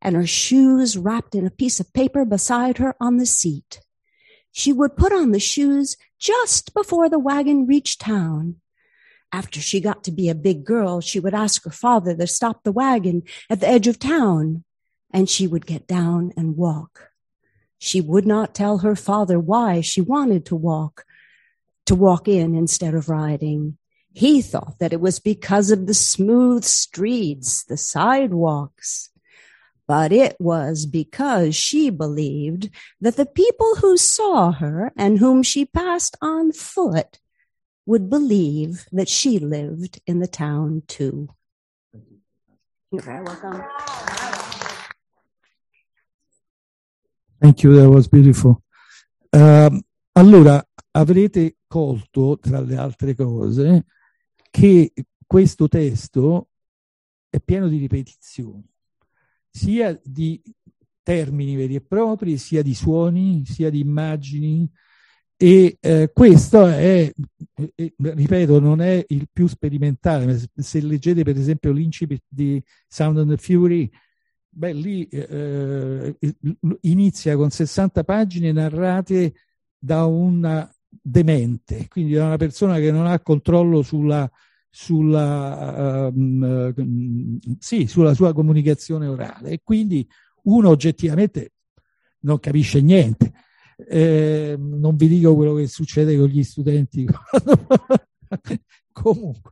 [0.01, 3.81] and her shoes wrapped in a piece of paper beside her on the seat.
[4.51, 8.61] She would put on the shoes just before the wagon reached town.
[9.31, 12.63] After she got to be a big girl, she would ask her father to stop
[12.63, 14.63] the wagon at the edge of town,
[15.11, 17.11] and she would get down and walk.
[17.77, 21.05] She would not tell her father why she wanted to walk,
[21.85, 23.77] to walk in instead of riding.
[24.13, 29.09] He thought that it was because of the smooth streets, the sidewalks
[29.87, 32.69] but it was because she believed
[32.99, 37.19] that the people who saw her and whom she passed on foot
[37.85, 41.27] would believe that she lived in the town too.
[42.93, 43.63] Okay, welcome.
[47.41, 48.63] Thank you, that was beautiful.
[49.31, 49.81] Um,
[50.13, 53.85] allora, avrete colto, tra le altre cose,
[54.49, 54.93] che
[55.27, 56.49] questo testo
[57.29, 58.63] è pieno di ripetizioni
[59.55, 60.41] sia di
[61.01, 64.69] termini veri e propri, sia di suoni, sia di immagini.
[65.37, 67.11] E eh, questo è,
[67.53, 70.41] eh, ripeto, non è il più sperimentale.
[70.55, 73.89] Se leggete per esempio l'incipit di Sound and the Fury,
[74.47, 76.17] beh, lì eh,
[76.81, 79.33] inizia con 60 pagine narrate
[79.77, 80.69] da una
[81.01, 84.29] demente, quindi da una persona che non ha controllo sulla,
[84.69, 90.07] sulla, um, sì, sulla sua comunicazione orale e quindi
[90.43, 91.51] uno oggettivamente
[92.21, 93.33] non capisce niente.
[93.77, 97.05] Eh, non vi dico quello che succede con gli studenti
[98.91, 99.51] comunque.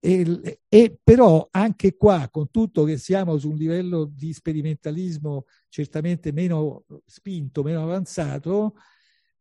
[0.00, 6.32] E, e, però anche qua con tutto che siamo su un livello di sperimentalismo certamente
[6.32, 8.74] meno spinto meno avanzato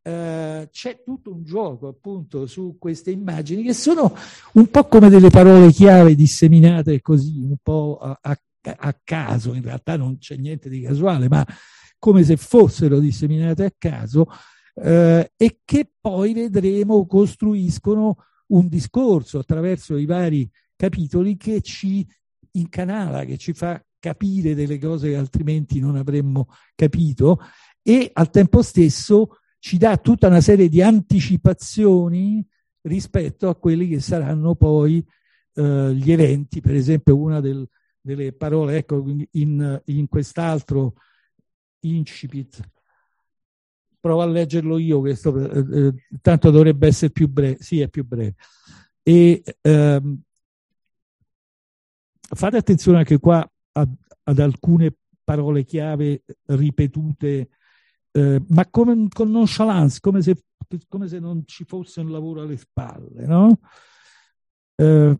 [0.07, 4.15] eh, c'è tutto un gioco appunto su queste immagini che sono
[4.53, 9.63] un po' come delle parole chiave disseminate così, un po' a, a, a caso, in
[9.63, 11.45] realtà non c'è niente di casuale, ma
[11.99, 14.27] come se fossero disseminate a caso
[14.75, 18.17] eh, e che poi vedremo costruiscono
[18.47, 22.07] un discorso attraverso i vari capitoli che ci
[22.51, 27.39] incanala, che ci fa capire delle cose che altrimenti non avremmo capito
[27.81, 32.45] e al tempo stesso ci dà tutta una serie di anticipazioni
[32.81, 35.05] rispetto a quelli che saranno poi
[35.55, 37.67] eh, gli eventi, per esempio una del,
[37.99, 40.93] delle parole, ecco, in, in quest'altro
[41.81, 42.59] incipit,
[43.99, 48.05] provo a leggerlo io, questo, eh, eh, tanto dovrebbe essere più breve, sì è più
[48.05, 48.35] breve.
[49.03, 50.21] E, ehm,
[52.19, 57.49] fate attenzione anche qua ad, ad alcune parole chiave ripetute,
[58.11, 60.43] eh, ma come, con nonchalance, come se,
[60.87, 63.59] come se, non ci fosse un lavoro alle spalle, no?
[64.75, 65.17] Eh,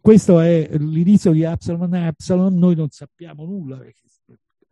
[0.00, 4.02] questo è l'inizio di Absalom Absalom, noi non sappiamo nulla perché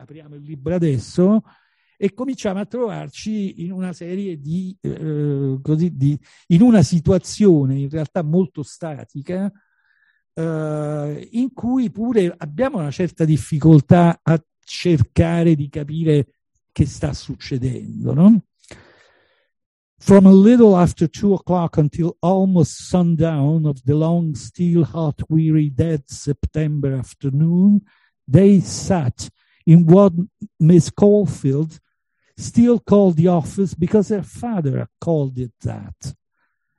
[0.02, 1.42] apriamo il libro adesso
[1.96, 7.88] e cominciamo a trovarci in una serie di, eh, così, di in una situazione in
[7.88, 9.50] realtà molto statica
[10.34, 16.26] eh, in cui pure abbiamo una certa difficoltà a cercare di capire
[16.72, 18.42] che sta succedendo, no?
[19.98, 25.72] From a little after two o'clock until almost sundown of the long, still, hot, weary,
[25.72, 27.80] dead September afternoon,
[28.28, 29.30] they sat
[29.66, 30.12] in what
[30.58, 31.78] Miss Caulfield
[32.36, 36.14] still called the office because her father called it that.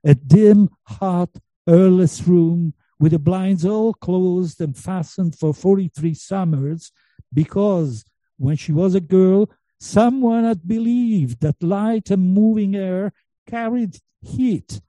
[0.03, 1.29] A dim, hot,
[1.67, 6.91] airless room with the blinds all closed and fastened for 43 summers
[7.33, 8.05] because
[8.37, 13.13] when she was a girl, someone had believed that light and moving air
[13.47, 14.81] carried heat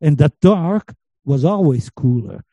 [0.00, 2.44] and that dark was always cooler,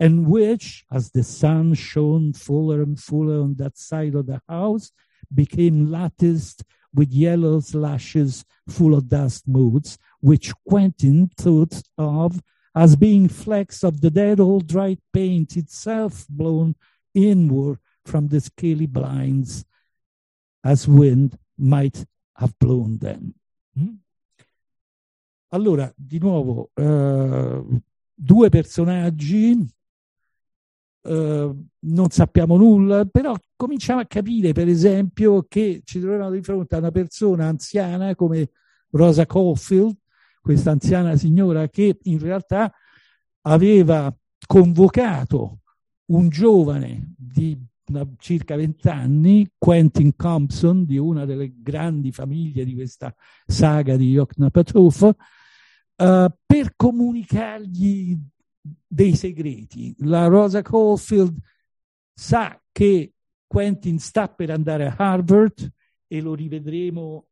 [0.00, 4.90] and which, as the sun shone fuller and fuller on that side of the house,
[5.32, 12.40] became latticed with yellow slashes full of dust motes, which Quentin thought of
[12.74, 16.74] as being flecks of the dead old dried paint itself blown
[17.14, 19.64] inward from the scaly blinds
[20.64, 22.04] as wind might
[22.36, 23.34] have blown them.
[23.78, 23.96] Mm?
[25.50, 27.80] Allora, di nuovo, eh,
[28.12, 29.64] due personaggi,
[31.06, 36.74] eh, non sappiamo nulla, però cominciamo a capire, per esempio, che ci troviamo di fronte
[36.74, 38.50] a una persona anziana come
[38.90, 39.94] Rosa Caulfield,
[40.40, 42.72] questa anziana signora che in realtà
[43.42, 44.14] aveva
[44.46, 45.60] convocato
[46.06, 47.58] un giovane di
[48.18, 53.14] circa vent'anni, Quentin Compson, di una delle grandi famiglie di questa
[53.46, 55.14] saga di Yoknapatuf, uh,
[56.46, 58.18] per comunicargli
[58.86, 59.94] dei segreti.
[59.98, 61.36] La Rosa Caulfield
[62.12, 63.12] sa che
[63.46, 65.72] Quentin sta per andare a Harvard
[66.06, 67.26] e lo rivedremo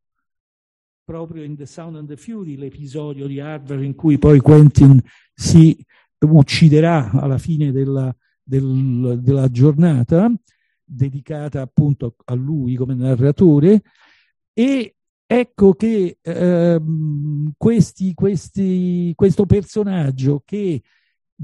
[1.05, 5.01] proprio in The Sound and the Fury, l'episodio di Harvard in cui poi Quentin
[5.35, 5.85] si
[6.21, 10.33] ucciderà alla fine della, del, della giornata
[10.85, 13.83] dedicata appunto a lui come narratore
[14.53, 14.95] e
[15.27, 20.83] ecco che ehm, questi, questi, questo personaggio che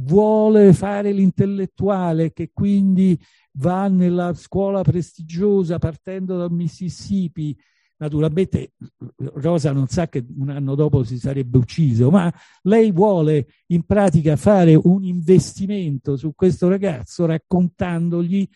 [0.00, 3.18] vuole fare l'intellettuale, che quindi
[3.52, 7.56] va nella scuola prestigiosa partendo dal Mississippi,
[7.96, 8.74] naturalmente
[9.16, 12.32] Rosa non sa che un anno dopo si sarebbe ucciso, ma
[12.62, 18.48] lei vuole in pratica fare un investimento su questo ragazzo raccontandogli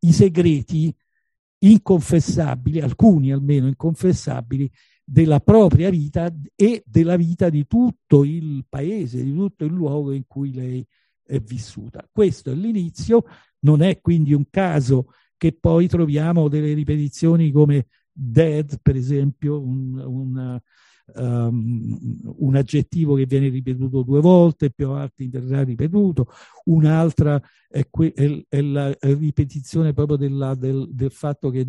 [0.00, 0.94] i segreti
[1.60, 4.70] inconfessabili, alcuni almeno inconfessabili,
[5.10, 10.24] della propria vita e della vita di tutto il paese, di tutto il luogo in
[10.26, 10.86] cui lei
[11.24, 12.06] è vissuta.
[12.12, 13.24] Questo è l'inizio,
[13.60, 19.98] non è quindi un caso che poi troviamo delle ripetizioni come dead, per esempio, un,
[19.98, 20.60] un,
[21.14, 26.26] um, un, aggettivo che viene ripetuto due volte, più avanti verrà ripetuto,
[26.64, 31.66] un'altra è, que- è, è la ripetizione proprio della, del, del fatto che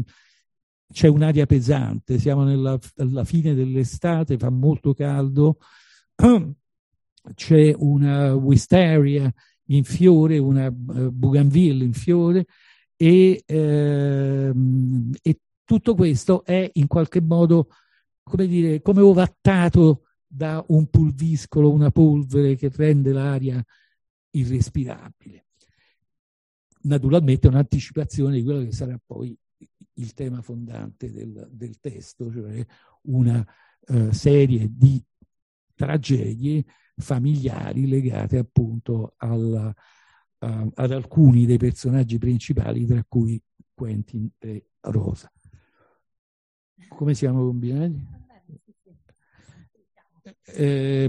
[0.91, 5.57] c'è un'aria pesante, siamo nella, alla fine dell'estate, fa molto caldo,
[7.35, 9.31] c'è una wisteria
[9.65, 12.45] in fiore, una uh, bougainville in fiore
[12.95, 17.69] e, ehm, e tutto questo è in qualche modo,
[18.23, 23.63] come dire, come ovattato da un pulviscolo, una polvere che rende l'aria
[24.31, 25.45] irrespirabile.
[26.81, 29.37] Naturalmente è un'anticipazione di quello che sarà poi
[30.00, 32.66] il tema fondante del, del testo, cioè
[33.04, 33.45] una
[33.88, 35.04] uh, serie di
[35.76, 43.41] tragedie familiari legate appunto alla, uh, ad alcuni dei personaggi principali, tra cui
[43.74, 45.32] Quentin e Rosa.
[46.89, 48.18] Come siamo combinati?
[50.43, 51.08] Eh,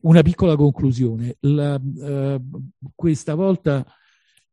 [0.00, 1.36] una piccola conclusione.
[1.40, 3.84] La, uh, questa volta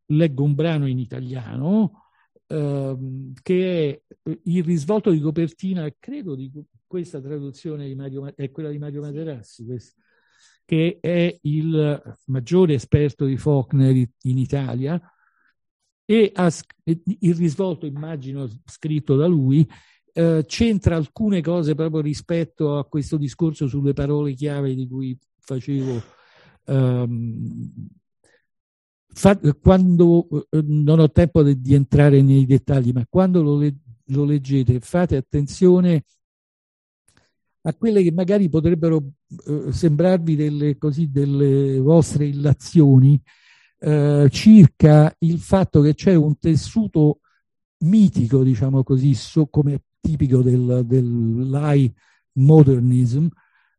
[0.05, 2.00] leggo un brano in italiano
[2.53, 6.51] uh, che è il risvolto di copertina, credo di
[6.85, 10.01] questa traduzione di Mario, è quella di Mario Materassi, questa,
[10.65, 15.01] che è il maggiore esperto di Faulkner in Italia
[16.05, 16.51] e ha,
[16.83, 19.65] il risvolto, immagino, scritto da lui,
[20.13, 26.03] eh, c'entra alcune cose proprio rispetto a questo discorso sulle parole chiave di cui facevo,
[26.65, 27.71] um,
[29.62, 33.59] quando eh, non ho tempo di, entrare nei dettagli, ma quando lo,
[34.05, 36.03] lo leggete fate attenzione
[37.64, 39.12] a quelle che magari potrebbero
[39.45, 43.22] eh, sembrarvi delle, così, delle vostre illazioni
[43.80, 47.20] eh, circa il fatto che c'è un tessuto
[47.80, 51.91] mitico, diciamo così, so, come tipico del, dell'high
[52.34, 53.28] modernism,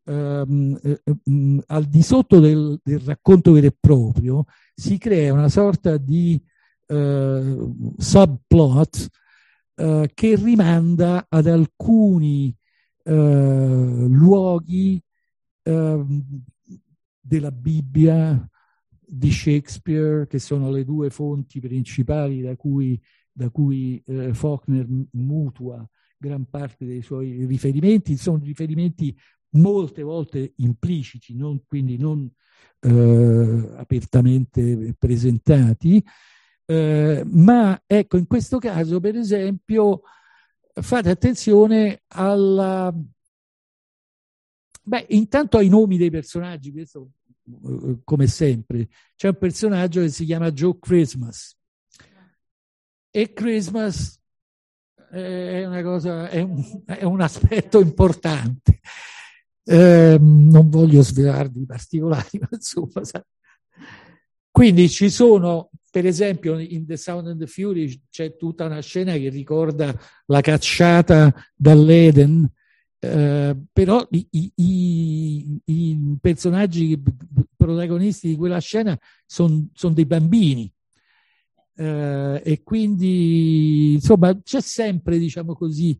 [0.04, 4.44] ehm, eh, mm, al di sotto del, del, racconto vero e proprio
[4.74, 6.40] si crea una sorta di
[6.86, 7.56] eh,
[7.96, 9.08] subplot
[9.74, 12.54] eh, che rimanda ad alcuni
[13.04, 15.00] eh, luoghi
[15.62, 16.24] ehm,
[17.20, 18.46] della Bibbia,
[19.14, 23.00] di Shakespeare, che sono le due fonti principali da cui,
[23.30, 25.86] da cui eh, Faulkner mutua
[26.16, 29.14] gran parte dei suoi riferimenti, sono riferimenti
[29.52, 32.30] molte volte impliciti, non, quindi non
[32.80, 36.04] eh, apertamente presentati,
[36.64, 40.02] eh, ma ecco, in questo caso, per esempio,
[40.74, 42.94] fate attenzione alla...
[44.84, 47.12] Beh, intanto ai nomi dei personaggi, questo
[47.44, 48.88] eh, come sempre.
[49.16, 51.56] C'è un personaggio che si chiama Joe Christmas
[53.10, 54.18] e Christmas
[55.10, 58.80] è, una cosa, è, un, è un aspetto importante.
[59.64, 63.02] Eh, non voglio svelarvi i particolari, ma insomma.
[64.50, 69.12] Quindi ci sono, per esempio, in The Sound and the Fury c'è tutta una scena
[69.14, 72.50] che ricorda la cacciata dall'Eden,
[72.98, 77.00] eh, però i, i, i, personaggi
[77.56, 80.72] protagonisti di quella scena sono son dei bambini.
[81.74, 85.98] Eh, e quindi insomma c'è sempre diciamo così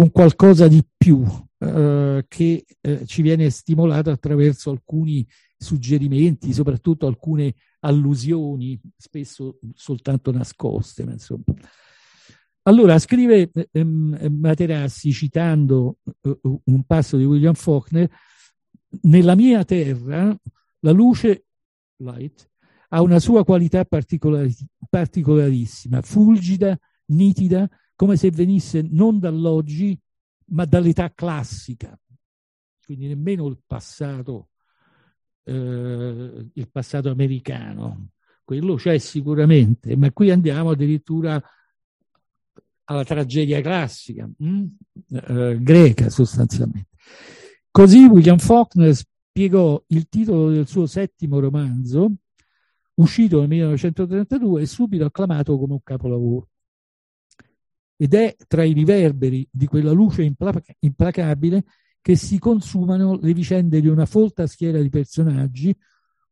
[0.00, 1.24] un qualcosa di più
[1.58, 5.26] eh, che eh, ci viene stimolato attraverso alcuni
[5.56, 11.04] suggerimenti, soprattutto alcune allusioni, spesso soltanto nascoste.
[11.04, 11.44] Ma insomma.
[12.62, 18.08] Allora, scrive ehm, Materassi, citando eh, un passo di William Faulkner,
[19.02, 20.36] nella mia terra
[20.80, 21.46] la luce,
[21.96, 22.48] light,
[22.90, 24.54] ha una sua qualità particolari,
[24.88, 27.68] particolarissima, fulgida, nitida,
[27.98, 29.98] come se venisse non dall'oggi,
[30.50, 31.98] ma dall'età classica.
[32.84, 34.50] Quindi nemmeno il passato,
[35.42, 38.10] eh, il passato americano.
[38.44, 41.42] Quello c'è sicuramente, ma qui andiamo addirittura
[42.84, 44.30] alla tragedia classica?
[44.44, 44.66] Mm?
[45.10, 46.90] Eh, greca sostanzialmente.
[47.68, 52.12] Così William Faulkner spiegò il titolo del suo settimo romanzo,
[52.94, 56.50] uscito nel 1932 e subito acclamato come un capolavoro
[58.00, 60.22] ed è tra i riverberi di quella luce
[60.78, 61.64] implacabile
[62.00, 65.76] che si consumano le vicende di una folta schiera di personaggi,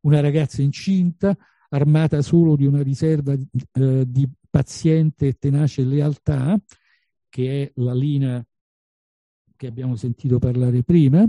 [0.02, 1.36] una ragazza incinta,
[1.70, 6.56] armata solo di una riserva eh, di paziente e tenace lealtà,
[7.28, 8.46] che è la linea
[9.56, 11.28] che abbiamo sentito parlare prima,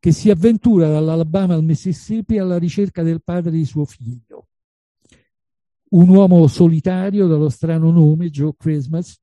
[0.00, 4.48] che si avventura dall'Alabama al Mississippi alla ricerca del padre di suo figlio.
[5.90, 9.19] Un uomo solitario dallo strano nome, Joe Christmas,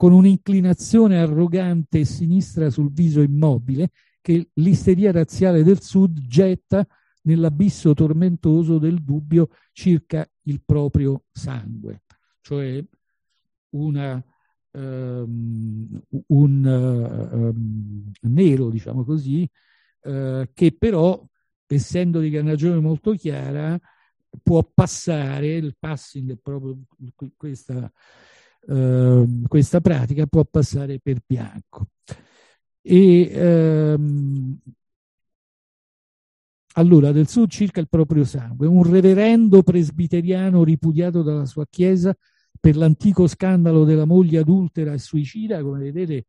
[0.00, 3.90] con un'inclinazione arrogante e sinistra sul viso immobile
[4.22, 6.86] che l'isteria razziale del Sud getta
[7.24, 12.04] nell'abisso tormentoso del dubbio circa il proprio sangue,
[12.40, 12.82] cioè
[13.72, 14.24] una,
[14.70, 19.46] um, un um, nero, diciamo così,
[20.04, 21.22] uh, che però,
[21.66, 23.78] essendo di carnagione molto chiara,
[24.42, 26.78] può passare, il passing è proprio
[27.36, 27.92] questa
[28.68, 31.88] Ehm, questa pratica può passare per bianco.
[32.82, 34.58] E, ehm,
[36.74, 42.16] allora, del sud circa il proprio sangue, un reverendo presbiteriano ripudiato dalla sua chiesa
[42.58, 46.26] per l'antico scandalo della moglie adultera e suicida, come vedete,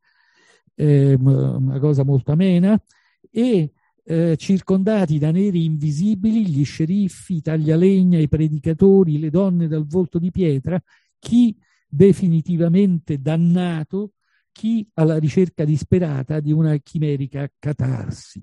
[0.73, 2.81] è una cosa molto amena,
[3.29, 3.71] e
[4.03, 10.17] eh, circondati da neri invisibili, gli sceriffi, i taglialegna, i predicatori, le donne dal volto
[10.17, 10.81] di pietra,
[11.19, 11.55] chi
[11.91, 14.13] definitivamente dannato
[14.51, 18.41] chi alla ricerca disperata di una chimerica catarsi.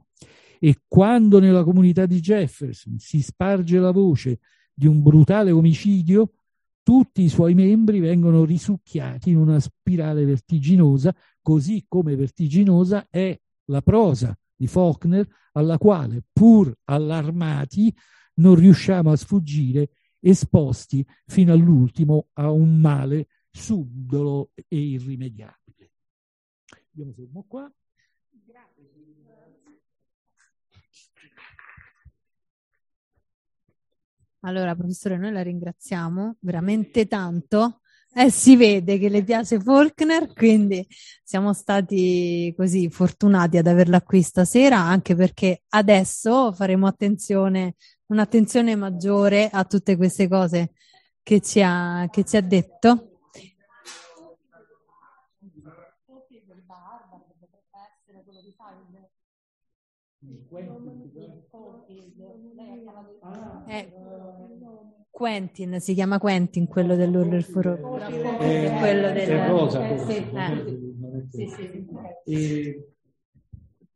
[0.60, 4.40] E quando nella comunità di Jefferson si sparge la voce
[4.74, 6.32] di un brutale omicidio,
[6.82, 13.82] tutti i suoi membri vengono risucchiati in una spirale vertiginosa, così come vertiginosa è la
[13.82, 17.94] prosa di Faulkner, alla quale, pur allarmati,
[18.34, 23.26] non riusciamo a sfuggire, esposti fino all'ultimo a un male
[23.58, 25.90] subdolo e irrimediabile.
[26.92, 27.70] Io mi fermo qua.
[34.42, 37.80] Allora, professore, noi la ringraziamo veramente tanto.
[38.14, 40.86] Eh, si vede che le piace Faulkner, quindi
[41.22, 47.74] siamo stati così fortunati ad averla qui stasera, anche perché adesso faremo attenzione,
[48.06, 50.72] un'attenzione maggiore a tutte queste cose
[51.22, 53.17] che ci ha, che ci ha detto.
[63.70, 63.88] Eh,
[65.10, 67.80] Quentin, si chiama Quentin quello dell'Urlo del Furore.
[68.40, 69.46] Eh, quello del...
[69.46, 71.26] rosa, eh, sì, eh.
[71.30, 71.86] Sì, sì,
[72.24, 72.32] sì.
[72.32, 72.88] E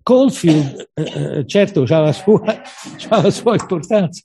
[0.02, 2.42] Caulfield, eh, eh, certo, ha la, sua,
[2.98, 4.24] c'ha la sua importanza,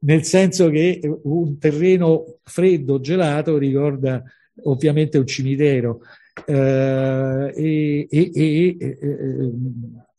[0.00, 4.22] nel senso che un terreno freddo, gelato, ricorda
[4.64, 6.00] ovviamente un cimitero.
[6.46, 8.76] Eh, e, e, e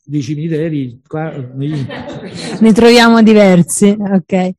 [0.06, 4.50] di cimiteri qua ne troviamo diversi, ok.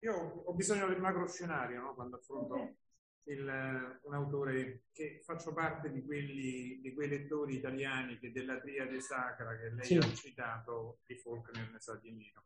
[0.00, 1.94] Io ho bisogno del macro scenario no?
[1.94, 2.76] quando affronto
[3.24, 9.00] il, un autore che faccio parte di, quelli, di quei lettori italiani che della triade
[9.00, 9.96] sacra che lei Sì.
[9.96, 12.44] ha citato di Faulkner ne sa di meno.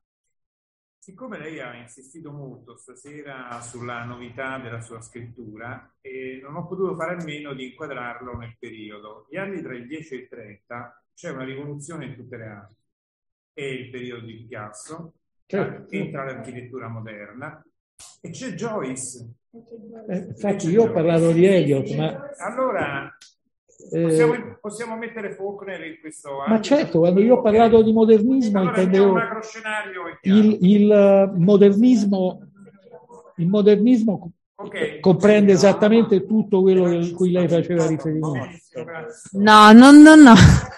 [0.98, 6.94] Siccome lei ha insistito molto stasera sulla novità della sua scrittura, e non ho potuto
[6.94, 9.26] fare a meno di inquadrarlo nel periodo.
[9.30, 12.74] Gli anni tra il 10 e il 30 c'è una rivoluzione in tutte le arti.
[13.52, 15.14] È il periodo di Picasso,
[15.46, 15.90] Certo.
[15.90, 17.62] entra l'architettura moderna
[18.20, 19.34] e c'è Joyce.
[20.08, 23.16] Eh, infatti io ho parlato di Eliot, ma, Allora,
[23.92, 26.62] eh, possiamo, possiamo mettere Faulkner in questo ma ambito?
[26.62, 29.18] certo, quando io ho parlato di modernismo Allora, intendevo
[30.22, 32.48] il, il eh, modernismo,
[33.36, 34.32] il modernismo
[34.62, 35.00] Ok.
[35.00, 38.46] comprende esattamente tutto quello a cui lei faceva riferimento.
[39.32, 40.34] No, no, no, no.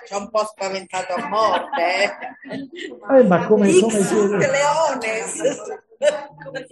[0.07, 2.17] Ci ha un po' spaventato a morte.
[3.11, 5.43] Eh, ma come, come siete, Leones.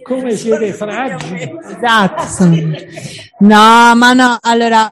[0.03, 1.57] come siete fragili?
[1.63, 2.45] Esatto.
[3.39, 4.89] No, ma no, allora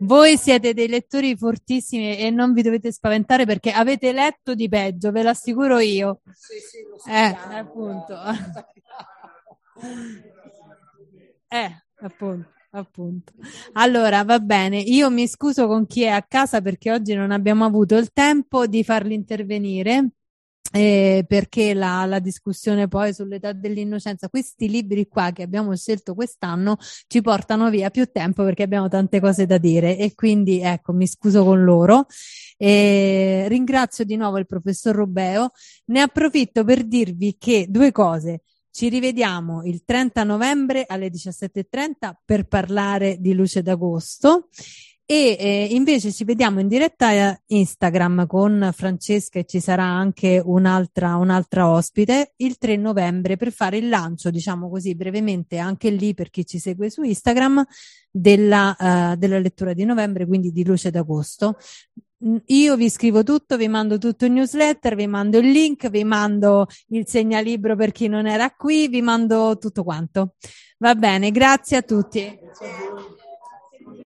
[0.00, 5.10] voi siete dei lettori fortissimi e non vi dovete spaventare perché avete letto di peggio,
[5.10, 6.20] ve lo assicuro io.
[7.08, 8.16] Eh, appunto.
[11.50, 11.70] Eh,
[12.00, 13.32] appunto, appunto.
[13.72, 17.64] Allora, va bene, io mi scuso con chi è a casa perché oggi non abbiamo
[17.64, 20.10] avuto il tempo di farli intervenire.
[20.70, 26.76] eh, perché la, la discussione poi sull'età dell'innocenza, questi libri qua che abbiamo scelto quest'anno
[27.06, 31.06] ci portano via più tempo perché abbiamo tante cose da dire e quindi ecco mi
[31.06, 32.06] scuso con loro.
[32.56, 35.50] E ringrazio di nuovo il professor Rubeo.
[35.86, 38.42] Ne approfitto per dirvi che due cose.
[38.78, 44.50] Ci rivediamo il 30 novembre alle 17.30 per parlare di Luce d'Agosto
[45.04, 51.16] e eh, invece ci vediamo in diretta Instagram con Francesca e ci sarà anche un'altra,
[51.16, 56.30] un'altra ospite il 3 novembre per fare il lancio, diciamo così brevemente, anche lì per
[56.30, 57.64] chi ci segue su Instagram,
[58.12, 61.56] della, eh, della lettura di novembre, quindi di Luce d'Agosto.
[62.20, 66.66] Io vi scrivo tutto, vi mando tutto in newsletter, vi mando il link, vi mando
[66.88, 70.34] il segnalibro per chi non era qui, vi mando tutto quanto.
[70.78, 72.38] Va bene, grazie a tutti.